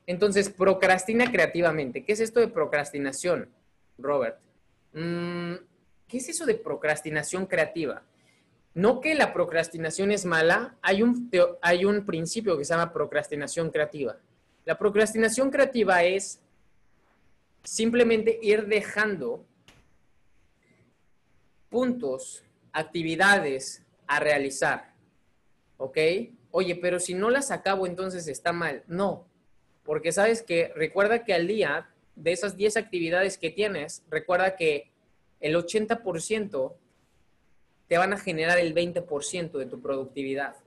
[0.08, 2.06] Entonces, procrastina creativamente.
[2.06, 3.50] ¿Qué es esto de procrastinación,
[3.98, 4.40] Robert?
[4.94, 5.56] Mm,
[6.08, 8.02] ¿Qué es eso de procrastinación creativa?
[8.74, 11.30] No que la procrastinación es mala, hay un,
[11.62, 14.18] hay un principio que se llama procrastinación creativa.
[14.64, 16.40] La procrastinación creativa es
[17.64, 19.46] simplemente ir dejando
[21.70, 24.94] puntos, actividades a realizar.
[25.76, 25.98] ¿Ok?
[26.52, 28.84] Oye, pero si no las acabo, entonces está mal.
[28.88, 29.28] No,
[29.88, 34.92] porque sabes que recuerda que al día de esas 10 actividades que tienes, recuerda que
[35.40, 36.76] el 80%
[37.88, 40.58] te van a generar el 20% de tu productividad.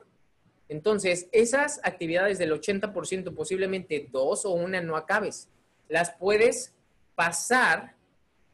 [0.71, 5.51] Entonces, esas actividades del 80%, posiblemente dos o una no acabes.
[5.89, 6.73] Las puedes
[7.15, 7.97] pasar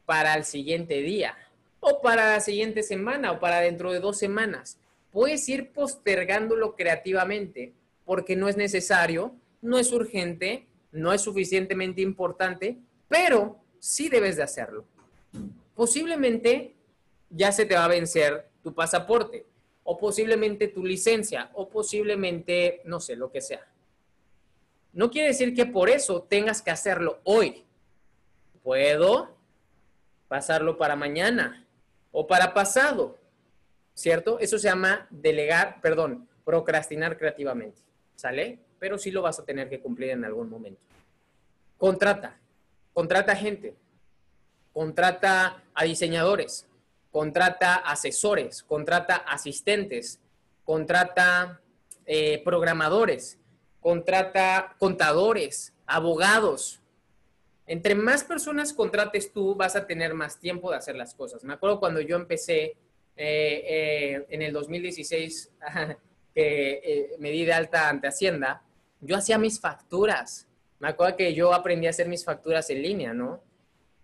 [0.05, 1.37] para el siguiente día
[1.79, 4.79] o para la siguiente semana o para dentro de dos semanas.
[5.11, 7.71] Puedes ir postergándolo creativamente
[8.03, 14.43] porque no es necesario, no es urgente, no es suficientemente importante, pero sí debes de
[14.43, 14.85] hacerlo.
[15.75, 16.75] Posiblemente
[17.29, 19.45] ya se te va a vencer tu pasaporte
[19.83, 23.65] o posiblemente tu licencia o posiblemente, no sé, lo que sea.
[24.93, 27.65] No quiere decir que por eso tengas que hacerlo hoy.
[28.63, 29.37] Puedo
[30.27, 31.65] pasarlo para mañana
[32.11, 33.17] o para pasado,
[33.93, 34.39] ¿cierto?
[34.39, 37.81] Eso se llama delegar, perdón, procrastinar creativamente,
[38.15, 38.59] ¿sale?
[38.79, 40.81] Pero sí lo vas a tener que cumplir en algún momento.
[41.77, 42.37] Contrata,
[42.93, 43.75] contrata gente,
[44.73, 46.67] contrata a diseñadores,
[47.11, 50.19] contrata asesores, contrata asistentes,
[50.63, 51.61] contrata
[52.05, 53.39] eh, programadores,
[53.79, 56.81] contrata contadores, abogados.
[57.65, 61.43] Entre más personas contrates tú, vas a tener más tiempo de hacer las cosas.
[61.43, 62.77] Me acuerdo cuando yo empecé eh,
[63.17, 65.51] eh, en el 2016,
[66.35, 68.61] que me di de alta ante Hacienda,
[69.01, 70.47] yo hacía mis facturas.
[70.79, 73.41] Me acuerdo que yo aprendí a hacer mis facturas en línea, ¿no?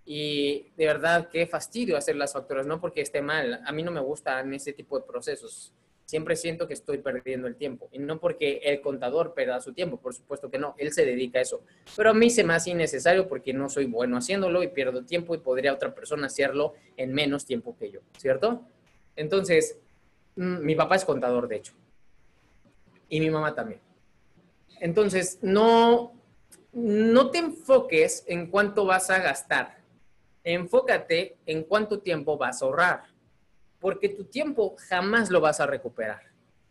[0.05, 3.61] Y de verdad, qué fastidio hacer las facturas, no porque esté mal.
[3.65, 5.71] A mí no me gustan ese tipo de procesos.
[6.05, 7.87] Siempre siento que estoy perdiendo el tiempo.
[7.91, 10.75] Y no porque el contador pierda su tiempo, por supuesto que no.
[10.77, 11.63] Él se dedica a eso.
[11.95, 15.33] Pero a mí se me hace innecesario porque no soy bueno haciéndolo y pierdo tiempo
[15.33, 18.65] y podría otra persona hacerlo en menos tiempo que yo, ¿cierto?
[19.15, 19.79] Entonces,
[20.35, 21.73] mm, mi papá es contador, de hecho.
[23.07, 23.79] Y mi mamá también.
[24.83, 26.11] Entonces, no,
[26.73, 29.83] no te enfoques en cuánto vas a gastar
[30.43, 33.03] enfócate en cuánto tiempo vas a ahorrar,
[33.79, 36.21] porque tu tiempo jamás lo vas a recuperar.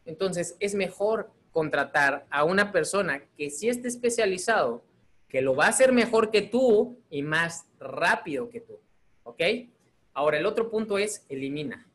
[0.05, 4.85] Entonces, es mejor contratar a una persona que sí esté especializado,
[5.29, 8.79] que lo va a hacer mejor que tú y más rápido que tú.
[9.23, 9.41] ¿Ok?
[10.13, 11.87] Ahora, el otro punto es elimina.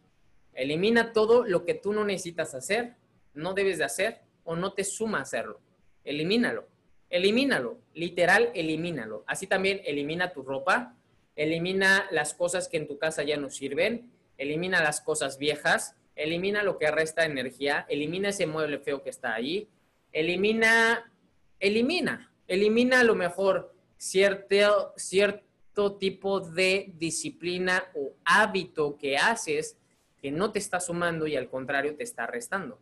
[0.53, 2.95] Elimina todo lo que tú no necesitas hacer,
[3.33, 5.59] no debes de hacer o no te suma hacerlo.
[6.07, 6.67] Elimínalo.
[7.09, 7.79] Elimínalo.
[7.93, 9.25] Literal, elimínalo.
[9.27, 10.95] Así también elimina tu ropa,
[11.35, 16.63] elimina las cosas que en tu casa ya no sirven, elimina las cosas viejas, elimina
[16.63, 19.67] lo que resta energía, elimina ese mueble feo que está ahí,
[20.13, 21.11] elimina,
[21.59, 29.77] elimina, elimina a lo mejor cierto, cierto tipo de disciplina o hábito que haces
[30.21, 32.79] que no te está sumando y al contrario te está restando.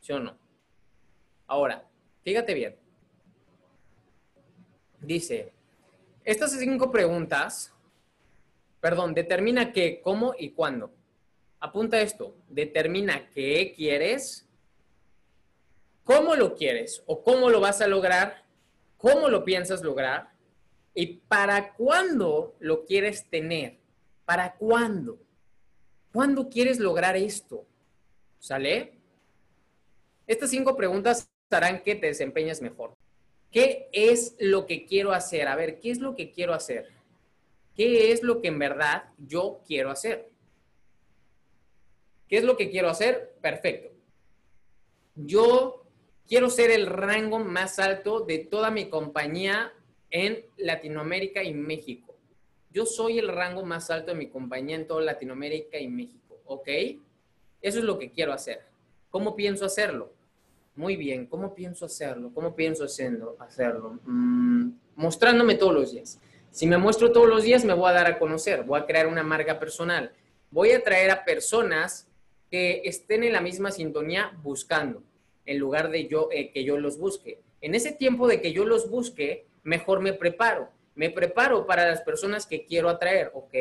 [0.00, 0.36] ¿Sí o no?
[1.46, 1.88] Ahora,
[2.24, 2.76] fíjate bien.
[5.00, 5.52] Dice,
[6.24, 7.72] estas cinco preguntas,
[8.80, 10.90] perdón, determina qué, cómo y cuándo.
[11.60, 14.46] Apunta esto, determina qué quieres,
[16.02, 18.44] cómo lo quieres o cómo lo vas a lograr,
[18.96, 20.30] cómo lo piensas lograr
[20.94, 23.78] y para cuándo lo quieres tener.
[24.24, 25.18] ¿Para cuándo?
[26.12, 27.66] ¿Cuándo quieres lograr esto?
[28.38, 28.94] ¿Sale?
[30.26, 32.94] Estas cinco preguntas harán que te desempeñes mejor.
[33.50, 35.48] ¿Qué es lo que quiero hacer?
[35.48, 36.88] A ver, ¿qué es lo que quiero hacer?
[37.76, 40.28] ¿Qué es lo que en verdad yo quiero hacer?
[42.28, 43.34] ¿Qué es lo que quiero hacer?
[43.40, 43.90] Perfecto.
[45.14, 45.86] Yo
[46.26, 49.72] quiero ser el rango más alto de toda mi compañía
[50.10, 52.16] en Latinoamérica y México.
[52.70, 56.68] Yo soy el rango más alto de mi compañía en toda Latinoamérica y México, ¿ok?
[57.62, 58.62] Eso es lo que quiero hacer.
[59.10, 60.12] ¿Cómo pienso hacerlo?
[60.76, 62.32] Muy bien, ¿cómo pienso hacerlo?
[62.34, 63.36] ¿Cómo pienso hacerlo?
[63.38, 64.00] hacerlo?
[64.04, 66.18] Mm, mostrándome todos los días.
[66.50, 69.06] Si me muestro todos los días, me voy a dar a conocer, voy a crear
[69.06, 70.12] una marca personal.
[70.50, 72.08] Voy a traer a personas
[72.50, 75.02] que estén en la misma sintonía buscando,
[75.46, 77.40] en lugar de yo, eh, que yo los busque.
[77.60, 80.70] En ese tiempo de que yo los busque, mejor me preparo.
[80.96, 83.54] Me preparo para las personas que quiero atraer, ¿ok?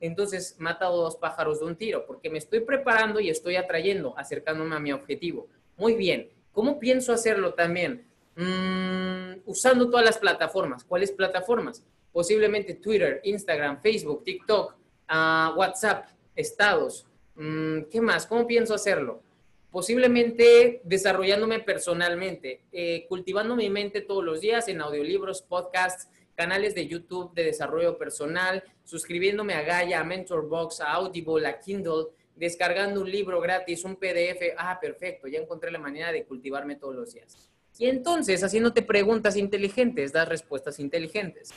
[0.00, 4.74] Entonces, mata dos pájaros de un tiro, porque me estoy preparando y estoy atrayendo, acercándome
[4.74, 5.48] a mi objetivo.
[5.76, 6.30] Muy bien.
[6.52, 8.06] ¿Cómo pienso hacerlo también?
[8.36, 10.84] Mm, usando todas las plataformas.
[10.84, 11.84] ¿Cuáles plataformas?
[12.12, 14.74] Posiblemente Twitter, Instagram, Facebook, TikTok,
[15.10, 17.06] uh, WhatsApp, estados.
[17.34, 18.26] Mm, ¿Qué más?
[18.26, 19.22] ¿Cómo pienso hacerlo?
[19.70, 26.86] Posiblemente desarrollándome personalmente, eh, cultivando mi mente todos los días en audiolibros, podcasts, canales de
[26.86, 33.10] YouTube de desarrollo personal, suscribiéndome a Gaia, a Mentorbox, a Audible, a Kindle, descargando un
[33.10, 34.54] libro gratis, un PDF.
[34.56, 37.50] Ah, perfecto, ya encontré la manera de cultivarme todos los días.
[37.78, 41.50] Y entonces, haciéndote preguntas inteligentes, das respuestas inteligentes.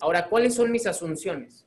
[0.00, 1.64] Ahora, ¿cuáles son mis asunciones?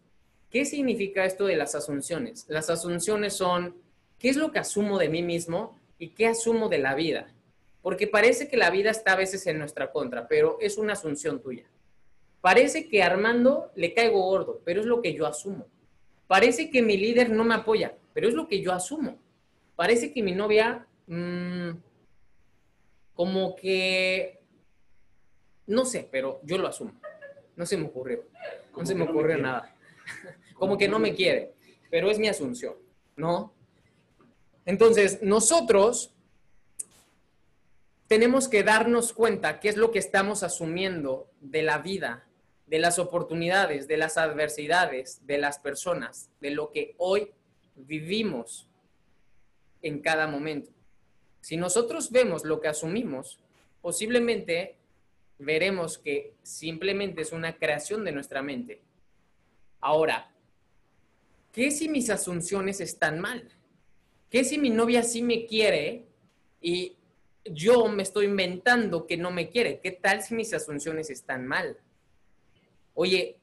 [0.49, 2.45] ¿Qué significa esto de las asunciones?
[2.47, 3.75] Las asunciones son,
[4.19, 7.33] ¿qué es lo que asumo de mí mismo y qué asumo de la vida?
[7.81, 11.41] Porque parece que la vida está a veces en nuestra contra, pero es una asunción
[11.41, 11.65] tuya.
[12.41, 15.67] Parece que Armando le caigo gordo, pero es lo que yo asumo.
[16.27, 19.19] Parece que mi líder no me apoya, pero es lo que yo asumo.
[19.75, 21.71] Parece que mi novia, mmm,
[23.13, 24.41] como que,
[25.67, 26.93] no sé, pero yo lo asumo.
[27.55, 28.25] No se me ocurrió.
[28.75, 29.75] No se me ocurrió nada.
[30.55, 31.53] como que no me quiere,
[31.89, 32.75] pero es mi asunción,
[33.15, 33.53] ¿no?
[34.65, 36.13] Entonces, nosotros
[38.07, 42.27] tenemos que darnos cuenta qué es lo que estamos asumiendo de la vida,
[42.67, 47.31] de las oportunidades, de las adversidades, de las personas, de lo que hoy
[47.85, 48.67] vivimos
[49.81, 50.71] en cada momento.
[51.41, 53.39] Si nosotros vemos lo que asumimos,
[53.81, 54.75] posiblemente
[55.39, 58.81] veremos que simplemente es una creación de nuestra mente.
[59.79, 60.31] Ahora,
[61.51, 63.49] ¿qué si mis asunciones están mal?
[64.29, 66.05] ¿Qué si mi novia sí me quiere
[66.61, 66.95] y
[67.43, 69.79] yo me estoy inventando que no me quiere?
[69.79, 71.77] ¿Qué tal si mis asunciones están mal?
[72.93, 73.37] Oye,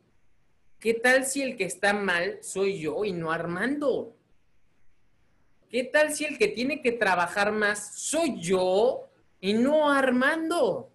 [0.78, 4.14] ¿qué tal si el que está mal soy yo y no Armando?
[5.70, 10.90] ¿Qué tal si el que tiene que trabajar más soy yo y no Armando?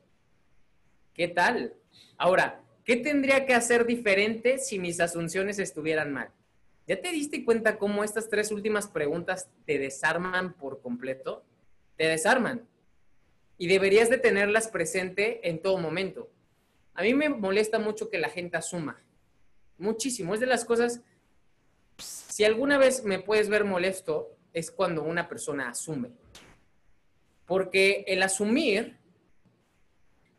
[1.13, 1.75] ¿Qué tal?
[2.17, 6.31] Ahora, ¿qué tendría que hacer diferente si mis asunciones estuvieran mal?
[6.87, 11.43] ¿Ya te diste cuenta cómo estas tres últimas preguntas te desarman por completo?
[11.95, 12.67] Te desarman.
[13.59, 16.31] Y deberías de tenerlas presente en todo momento.
[16.95, 18.99] A mí me molesta mucho que la gente asuma.
[19.77, 20.33] Muchísimo.
[20.33, 21.01] Es de las cosas,
[21.97, 26.11] si alguna vez me puedes ver molesto, es cuando una persona asume.
[27.45, 28.97] Porque el asumir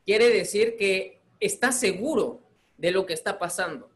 [0.06, 2.40] quiere decir que está seguro
[2.78, 3.90] de lo que está pasando.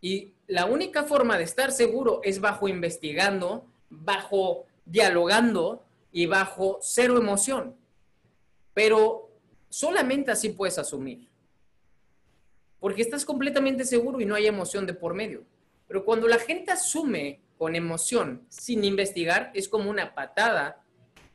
[0.00, 7.16] Y la única forma de estar seguro es bajo investigando, bajo dialogando y bajo cero
[7.16, 7.76] emoción.
[8.74, 9.30] Pero
[9.68, 11.28] solamente así puedes asumir.
[12.80, 15.44] Porque estás completamente seguro y no hay emoción de por medio.
[15.86, 20.82] Pero cuando la gente asume con emoción, sin investigar, es como una patada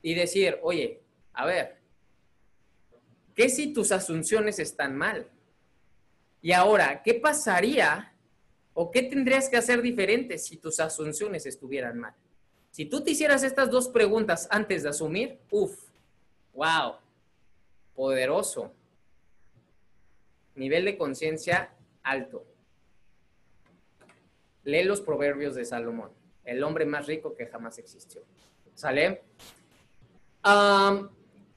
[0.01, 1.01] y decir, oye,
[1.31, 1.77] a ver,
[3.33, 5.29] ¿qué si tus asunciones están mal?
[6.41, 8.13] Y ahora, ¿qué pasaría
[8.73, 12.13] o qué tendrías que hacer diferente si tus asunciones estuvieran mal?
[12.71, 15.79] Si tú te hicieras estas dos preguntas antes de asumir, uff,
[16.53, 16.95] wow,
[17.95, 18.73] poderoso.
[20.55, 21.73] Nivel de conciencia
[22.03, 22.45] alto.
[24.65, 26.16] Lee los proverbios de Salomón,
[26.47, 28.21] el hombre más rico que jamás existió.
[28.73, 29.21] ¿Sale?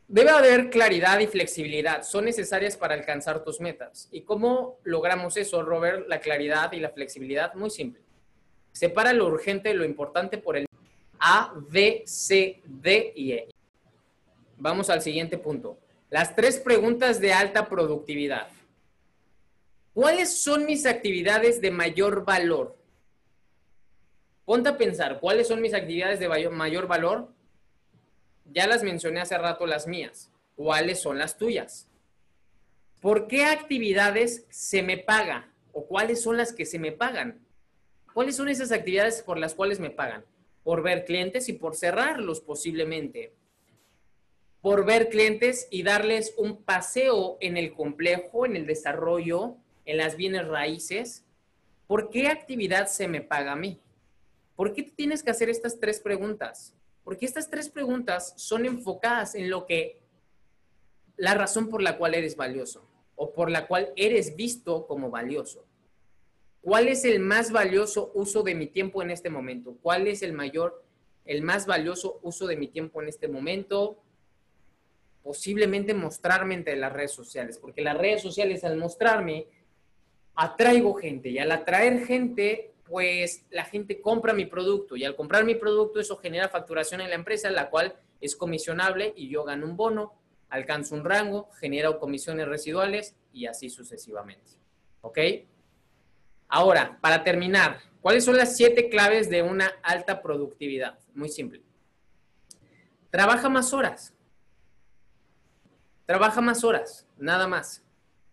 [0.09, 2.03] debe haber claridad y flexibilidad.
[2.03, 4.09] Son necesarias para alcanzar tus metas.
[4.11, 6.09] ¿Y cómo logramos eso, Robert?
[6.09, 7.55] La claridad y la flexibilidad.
[7.55, 8.03] Muy simple.
[8.73, 10.67] Separa lo urgente y lo importante por el
[11.21, 13.49] A, B, C, D y E.
[14.57, 15.79] Vamos al siguiente punto.
[16.11, 18.49] Las tres preguntas de alta productividad.
[19.95, 22.80] ¿Cuáles son mis actividades de mayor valor?
[24.51, 27.29] Ponte a pensar, ¿cuáles son mis actividades de mayor valor?
[28.47, 30.33] Ya las mencioné hace rato las mías.
[30.57, 31.89] ¿Cuáles son las tuyas?
[33.01, 35.53] ¿Por qué actividades se me paga?
[35.73, 37.47] ¿O cuáles son las que se me pagan?
[38.13, 40.25] ¿Cuáles son esas actividades por las cuales me pagan?
[40.65, 43.33] Por ver clientes y por cerrarlos posiblemente.
[44.63, 50.17] Por ver clientes y darles un paseo en el complejo, en el desarrollo, en las
[50.17, 51.25] bienes raíces.
[51.87, 53.81] ¿Por qué actividad se me paga a mí?
[54.61, 56.75] ¿Por qué tienes que hacer estas tres preguntas?
[57.03, 60.03] Porque estas tres preguntas son enfocadas en lo que,
[61.17, 62.87] la razón por la cual eres valioso
[63.17, 65.65] o por la cual eres visto como valioso.
[66.61, 69.79] ¿Cuál es el más valioso uso de mi tiempo en este momento?
[69.81, 70.85] ¿Cuál es el mayor,
[71.25, 73.97] el más valioso uso de mi tiempo en este momento?
[75.23, 79.47] Posiblemente mostrarme entre las redes sociales, porque las redes sociales al mostrarme
[80.35, 85.45] atraigo gente y al atraer gente, pues la gente compra mi producto y al comprar
[85.45, 89.65] mi producto eso genera facturación en la empresa, la cual es comisionable y yo gano
[89.65, 90.19] un bono,
[90.49, 94.59] alcanzo un rango, genera comisiones residuales y así sucesivamente.
[95.03, 95.19] ¿Ok?
[96.49, 100.99] Ahora, para terminar, ¿cuáles son las siete claves de una alta productividad?
[101.15, 101.63] Muy simple.
[103.09, 104.13] Trabaja más horas.
[106.07, 107.85] Trabaja más horas, nada más.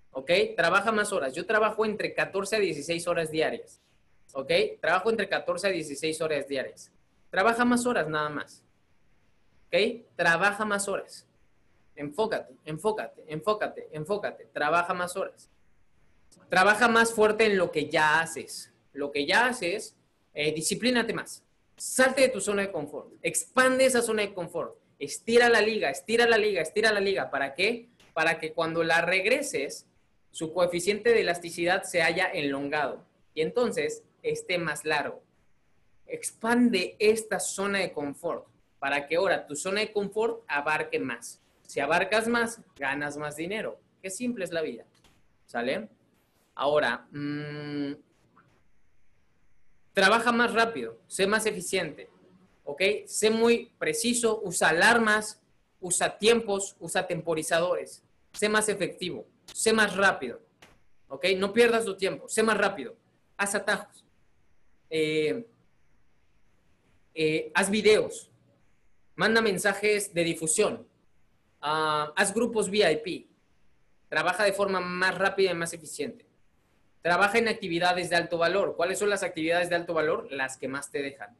[0.10, 0.32] ¿Ok?
[0.56, 1.36] Trabaja más horas.
[1.36, 3.84] Yo trabajo entre 14 a 16 horas diarias.
[4.34, 4.52] ¿Ok?
[4.82, 6.92] Trabajo entre 14 a 16 horas diarias.
[7.30, 8.64] Trabaja más horas, nada más.
[9.68, 10.06] ¿Ok?
[10.16, 11.26] Trabaja más horas.
[11.96, 14.46] Enfócate, enfócate, enfócate, enfócate.
[14.54, 15.50] Trabaja más horas.
[16.50, 18.72] Trabaja más fuerte en lo que ya haces.
[18.94, 19.96] Lo que ya haces,
[20.34, 21.44] eh, disciplínate más.
[21.76, 23.12] Salte de tu zona de confort.
[23.22, 24.76] Expande esa zona de confort.
[25.00, 27.30] Estira la liga, estira la liga, estira la liga.
[27.30, 27.90] ¿Para qué?
[28.14, 29.88] Para que cuando la regreses,
[30.32, 33.04] su coeficiente de elasticidad se haya enlongado
[33.34, 35.24] y entonces esté más largo.
[36.06, 38.48] Expande esta zona de confort
[38.80, 41.42] para que ahora tu zona de confort abarque más.
[41.64, 43.80] Si abarcas más, ganas más dinero.
[44.02, 44.86] Qué simple es la vida.
[45.46, 45.90] ¿Sale?
[46.56, 47.94] Ahora, mm,
[49.98, 52.10] trabaja más rápido, sé más eficiente,
[52.66, 52.82] ¿ok?
[53.08, 55.42] Sé muy preciso, usa alarmas,
[55.80, 60.40] usa tiempos, usa temporizadores, sé más efectivo, sé más rápido,
[61.08, 61.26] ¿ok?
[61.38, 62.96] No pierdas tu tiempo, sé más rápido,
[63.38, 64.06] haz atajos,
[64.90, 65.48] eh,
[67.14, 68.30] eh, haz videos,
[69.16, 70.88] manda mensajes de difusión,
[71.62, 73.28] ah, haz grupos VIP,
[74.10, 76.26] trabaja de forma más rápida y más eficiente.
[77.02, 78.76] Trabaja en actividades de alto valor.
[78.76, 80.28] ¿Cuáles son las actividades de alto valor?
[80.30, 81.38] Las que más te dejan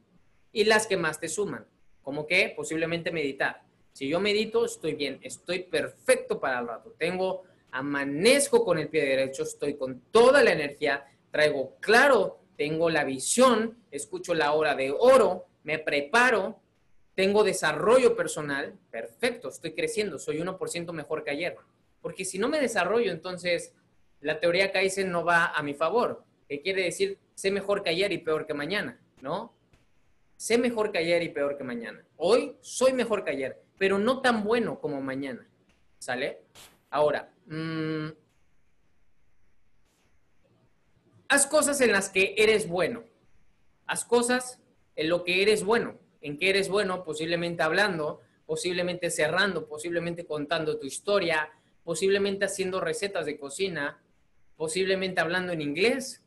[0.52, 1.66] y las que más te suman.
[2.02, 3.62] Como que posiblemente meditar.
[3.92, 6.94] Si yo medito, estoy bien, estoy perfecto para el rato.
[6.98, 13.04] Tengo, amanezco con el pie derecho, estoy con toda la energía, traigo claro, tengo la
[13.04, 16.60] visión, escucho la hora de oro, me preparo,
[17.14, 21.56] tengo desarrollo personal, perfecto, estoy creciendo, soy 1% mejor que ayer.
[22.02, 23.72] Porque si no me desarrollo, entonces
[24.20, 28.10] la teoría Kaizen no va a mi favor, que quiere decir sé mejor que ayer
[28.10, 29.54] y peor que mañana, ¿no?
[30.36, 32.04] Sé mejor que ayer y peor que mañana.
[32.16, 35.46] Hoy soy mejor que ayer, pero no tan bueno como mañana,
[36.00, 36.40] ¿sale?
[36.90, 38.08] Ahora, mm,
[41.28, 43.04] haz cosas en las que eres bueno.
[43.86, 44.60] Haz cosas
[44.96, 45.98] en lo que eres bueno.
[46.20, 51.50] En qué eres bueno, posiblemente hablando, posiblemente cerrando, posiblemente contando tu historia,
[51.84, 54.02] posiblemente haciendo recetas de cocina,
[54.56, 56.22] posiblemente hablando en inglés,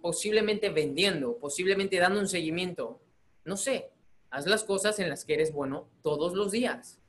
[0.00, 3.00] posiblemente vendiendo, posiblemente dando un seguimiento.
[3.44, 3.90] No sé,
[4.30, 7.00] haz las cosas en las que eres bueno todos los días.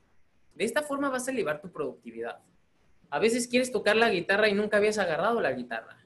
[0.54, 2.40] De esta forma vas a elevar tu productividad.
[3.10, 6.03] A veces quieres tocar la guitarra y nunca habías agarrado la guitarra.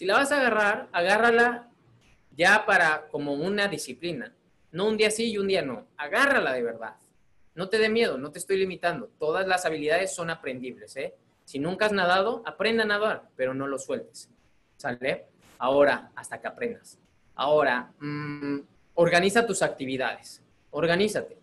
[0.00, 1.68] Si la vas a agarrar, agárrala
[2.34, 4.34] ya para como una disciplina.
[4.72, 5.88] No un día sí y un día no.
[5.98, 6.94] Agárrala de verdad.
[7.54, 9.10] No te dé miedo, no te estoy limitando.
[9.18, 11.16] Todas las habilidades son aprendibles, ¿eh?
[11.44, 14.30] Si nunca has nadado, aprende a nadar, pero no lo sueltes.
[14.78, 15.26] ¿Sale?
[15.58, 16.98] Ahora, hasta que aprendas.
[17.34, 18.60] Ahora, mm,
[18.94, 20.42] organiza tus actividades.
[20.70, 21.36] Organízate.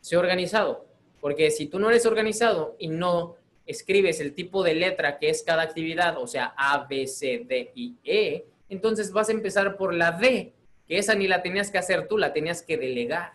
[0.00, 0.86] Sé organizado.
[1.20, 3.34] Porque si tú no eres organizado y no
[3.66, 7.72] escribes el tipo de letra que es cada actividad, o sea, A, B, C, D
[7.74, 10.52] y E, entonces vas a empezar por la D,
[10.86, 13.32] que esa ni la tenías que hacer tú, la tenías que delegar.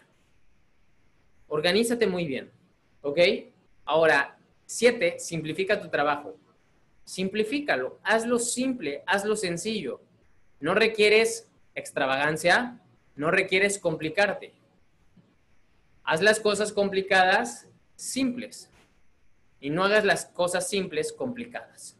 [1.47, 2.51] Organízate muy bien.
[3.01, 3.19] ¿Ok?
[3.86, 6.36] Ahora, Siete, simplifica tu trabajo.
[7.03, 10.01] Simplifícalo, hazlo simple, hazlo sencillo.
[10.59, 12.80] No requieres extravagancia,
[13.15, 14.53] no requieres complicarte.
[16.03, 18.71] Haz las cosas complicadas simples
[19.66, 21.97] y no hagas las cosas simples complicadas.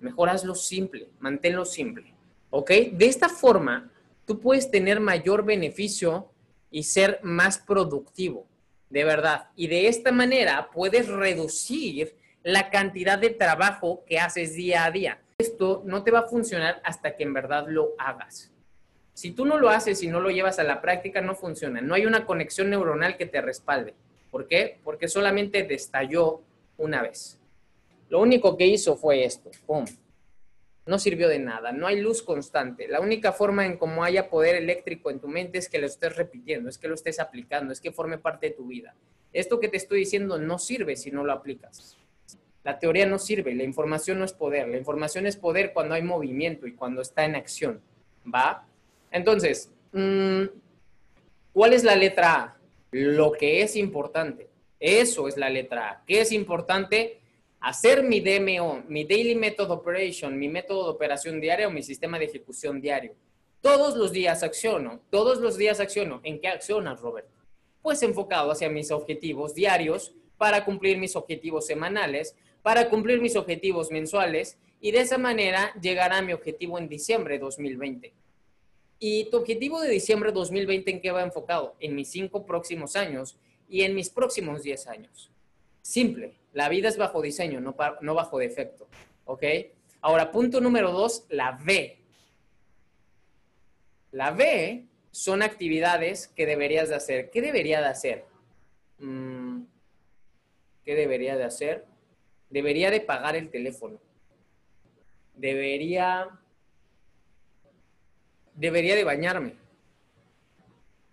[0.00, 2.12] Mejor hazlo simple, manténlo simple.
[2.50, 2.70] ¿Ok?
[2.92, 3.90] De esta forma,
[4.26, 6.30] tú puedes tener mayor beneficio
[6.70, 8.46] y ser más productivo
[8.90, 9.48] de verdad.
[9.56, 15.22] Y de esta manera puedes reducir la cantidad de trabajo que haces día a día.
[15.38, 18.52] Esto no te va a funcionar hasta que en verdad lo hagas.
[19.14, 21.80] Si tú no lo haces y no lo llevas a la práctica, no funciona.
[21.80, 23.94] No hay una conexión neuronal que te respalde.
[24.30, 24.80] ¿Por qué?
[24.84, 26.42] Porque solamente destalló
[26.76, 27.40] una vez.
[28.08, 29.50] Lo único que hizo fue esto.
[30.86, 32.86] No sirvió de nada, no hay luz constante.
[32.88, 36.14] La única forma en cómo haya poder eléctrico en tu mente es que lo estés
[36.14, 38.94] repitiendo, es que lo estés aplicando, es que forme parte de tu vida.
[39.32, 41.96] Esto que te estoy diciendo no sirve si no lo aplicas.
[42.62, 44.68] La teoría no sirve, la información no es poder.
[44.68, 47.80] La información es poder cuando hay movimiento y cuando está en acción.
[48.32, 48.66] ¿Va?
[49.10, 50.44] Entonces, mm,
[51.52, 52.56] ¿cuál es la letra A?
[52.90, 54.48] Lo que es importante.
[54.80, 56.04] Eso es la letra A.
[56.06, 57.20] ¿Qué es importante?
[57.60, 62.18] Hacer mi DMO, mi Daily Method Operation, mi método de operación diaria o mi sistema
[62.18, 63.14] de ejecución diario.
[63.62, 66.20] Todos los días acciono, todos los días acciono.
[66.24, 67.26] ¿En qué accionas, Robert?
[67.80, 73.90] Pues enfocado hacia mis objetivos diarios para cumplir mis objetivos semanales, para cumplir mis objetivos
[73.90, 78.12] mensuales y de esa manera llegar a mi objetivo en diciembre de 2020.
[78.98, 81.74] ¿Y tu objetivo de diciembre de 2020 en qué va enfocado?
[81.80, 83.38] En mis cinco próximos años
[83.68, 85.30] y en mis próximos 10 años.
[85.82, 88.88] Simple, la vida es bajo diseño, no, no bajo defecto.
[89.24, 89.42] ¿Ok?
[90.00, 91.98] Ahora, punto número dos, la V.
[94.12, 97.30] La B son actividades que deberías de hacer.
[97.30, 98.24] ¿Qué debería de hacer?
[98.98, 99.62] Mm,
[100.84, 101.86] ¿Qué debería de hacer?
[102.50, 103.98] Debería de pagar el teléfono.
[105.34, 106.28] Debería...
[108.54, 109.54] Debería de bañarme.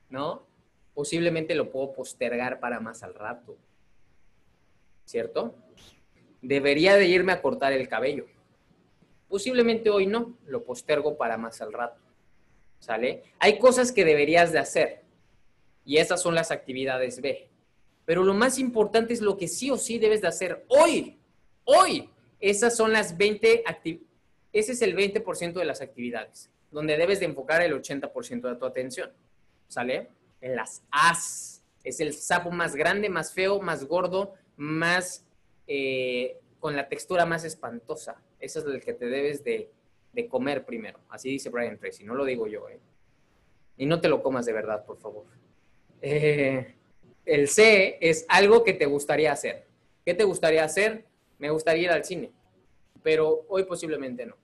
[0.10, 0.46] ¿No?
[1.02, 3.58] Posiblemente lo puedo postergar para más al rato.
[5.04, 5.56] ¿Cierto?
[6.44, 8.28] Debería de irme a cortar el cabello.
[9.28, 12.00] Posiblemente hoy no, lo postergo para más al rato.
[12.78, 13.24] ¿Sale?
[13.40, 15.02] Hay cosas que deberías de hacer
[15.86, 17.50] y esas son las actividades B.
[18.06, 21.18] Pero lo más importante es lo que sí o sí debes de hacer hoy.
[21.64, 22.12] Hoy.
[22.40, 24.08] Esas son las 20 actividades.
[24.54, 28.66] Ese es el 20% de las actividades, donde debes de enfocar el 80% de tu
[28.66, 29.12] atención.
[29.68, 30.21] ¿Sale?
[30.42, 31.64] En las As.
[31.84, 35.26] Es el sapo más grande, más feo, más gordo, más
[35.68, 38.22] eh, con la textura más espantosa.
[38.40, 39.72] Ese es el que te debes de
[40.14, 41.00] de comer primero.
[41.10, 42.68] Así dice Brian Tracy, no lo digo yo.
[42.70, 42.80] ¿eh?
[43.78, 45.26] Y no te lo comas de verdad, por favor.
[46.02, 46.76] Eh,
[47.26, 49.66] el C es algo que te gustaría hacer.
[50.06, 51.06] ¿Qué te gustaría hacer?
[51.38, 52.32] Me gustaría ir al cine,
[53.04, 54.36] pero hoy posiblemente no.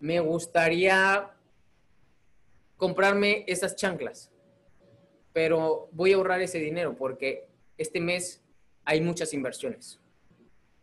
[0.00, 1.30] Me gustaría
[2.82, 4.32] comprarme esas chanclas,
[5.32, 7.46] pero voy a ahorrar ese dinero porque
[7.78, 8.42] este mes
[8.84, 10.00] hay muchas inversiones.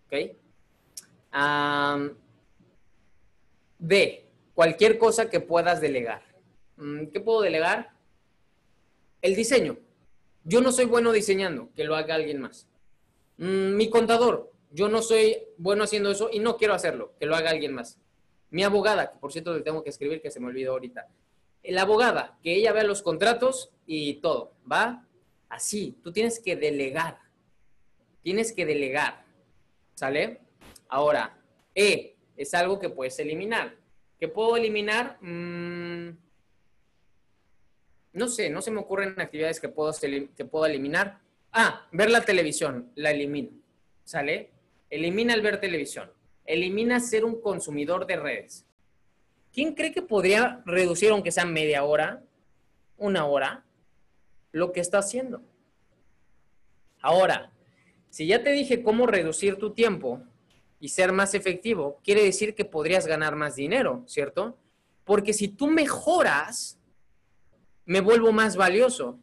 [0.05, 0.37] ¿Ok?
[3.79, 6.21] D, cualquier cosa que puedas delegar.
[6.77, 7.91] Mm, ¿Qué puedo delegar?
[9.21, 9.77] El diseño.
[10.45, 12.69] Yo no soy bueno diseñando, que lo haga alguien más.
[13.35, 17.35] Mm, mi contador, yo no soy bueno haciendo eso y no quiero hacerlo, que lo
[17.35, 17.99] haga alguien más.
[18.51, 21.05] Mi abogada, que por cierto le tengo que escribir, que se me olvidó ahorita.
[21.63, 25.05] La abogada, que ella vea los contratos y todo, ¿va?
[25.49, 27.19] Así, tú tienes que delegar.
[28.21, 29.25] Tienes que delegar.
[29.95, 30.39] ¿Sale?
[30.87, 31.37] Ahora,
[31.75, 33.75] E, es algo que puedes eliminar.
[34.19, 35.17] ¿Qué puedo eliminar?
[35.21, 36.09] Mm,
[38.13, 39.93] no sé, no se me ocurren actividades que puedo,
[40.35, 41.19] que puedo eliminar.
[41.51, 43.51] Ah, ver la televisión, la elimino.
[44.03, 44.51] ¿Sale?
[44.89, 46.11] Elimina el ver televisión.
[46.45, 48.65] Elimina ser un consumidor de redes.
[49.53, 52.23] ¿Quién cree que podría reducir, aunque sea media hora,
[52.97, 53.65] una hora,
[54.51, 55.41] lo que está haciendo?
[57.01, 57.51] Ahora,
[58.09, 60.21] si ya te dije cómo reducir tu tiempo,
[60.79, 64.57] y ser más efectivo, quiere decir que podrías ganar más dinero, ¿cierto?
[65.03, 66.79] Porque si tú mejoras,
[67.85, 69.19] me vuelvo más valioso.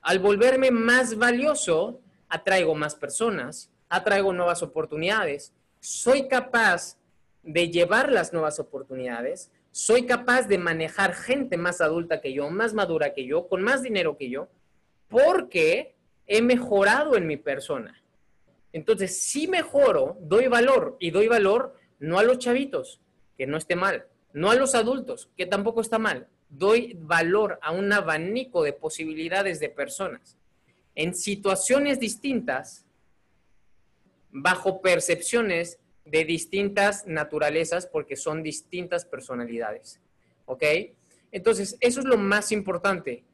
[0.00, 5.52] Al volverme más valioso, atraigo más personas, atraigo nuevas oportunidades.
[5.80, 6.98] Soy capaz
[7.42, 12.72] de llevar las nuevas oportunidades, soy capaz de manejar gente más adulta que yo, más
[12.72, 14.48] madura que yo, con más dinero que yo,
[15.06, 15.94] porque
[16.26, 18.02] he mejorado en mi persona.
[18.72, 23.02] Entonces, si mejoro, doy valor y doy valor no a los chavitos,
[23.36, 26.26] que no esté mal, no a los adultos, que tampoco está mal.
[26.48, 30.38] Doy valor a un abanico de posibilidades de personas
[30.94, 32.86] en situaciones distintas,
[34.30, 40.00] bajo percepciones de distintas naturalezas, porque son distintas personalidades.
[40.46, 40.62] ¿Ok?
[41.32, 43.24] Entonces, eso es lo más importante.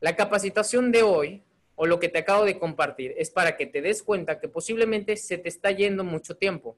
[0.00, 1.42] La capacitación de hoy
[1.74, 5.16] o lo que te acabo de compartir es para que te des cuenta que posiblemente
[5.16, 6.76] se te está yendo mucho tiempo.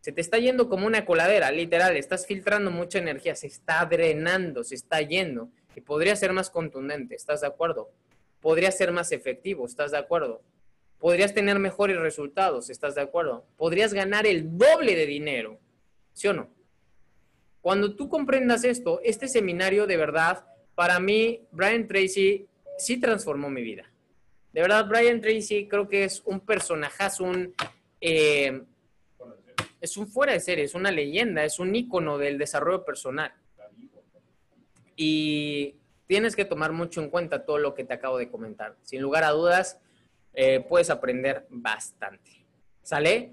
[0.00, 4.64] Se te está yendo como una coladera, literal, estás filtrando mucha energía, se está drenando,
[4.64, 5.50] se está yendo.
[5.76, 7.90] Y podría ser más contundente, ¿estás de acuerdo?
[8.40, 10.42] Podría ser más efectivo, ¿estás de acuerdo?
[11.02, 13.44] Podrías tener mejores resultados, ¿estás de acuerdo?
[13.56, 15.58] Podrías ganar el doble de dinero,
[16.12, 16.48] ¿sí o no?
[17.60, 20.46] Cuando tú comprendas esto, este seminario de verdad,
[20.76, 22.46] para mí, Brian Tracy
[22.78, 23.90] sí transformó mi vida.
[24.52, 27.52] De verdad, Brian Tracy creo que es un personajazo, un,
[28.00, 28.62] eh,
[29.80, 33.34] es un fuera de serie, es una leyenda, es un ícono del desarrollo personal.
[34.94, 35.74] Y
[36.06, 38.76] tienes que tomar mucho en cuenta todo lo que te acabo de comentar.
[38.84, 39.80] Sin lugar a dudas,
[40.34, 42.44] eh, puedes aprender bastante.
[42.82, 43.32] ¿Sale?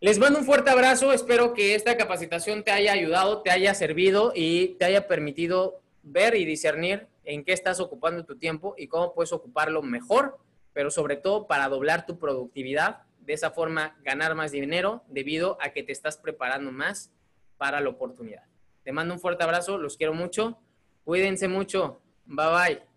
[0.00, 1.12] Les mando un fuerte abrazo.
[1.12, 6.34] Espero que esta capacitación te haya ayudado, te haya servido y te haya permitido ver
[6.34, 10.38] y discernir en qué estás ocupando tu tiempo y cómo puedes ocuparlo mejor,
[10.72, 13.02] pero sobre todo para doblar tu productividad.
[13.20, 17.10] De esa forma, ganar más dinero debido a que te estás preparando más
[17.56, 18.42] para la oportunidad.
[18.82, 20.58] Te mando un fuerte abrazo, los quiero mucho.
[21.04, 22.02] Cuídense mucho.
[22.26, 22.93] Bye bye.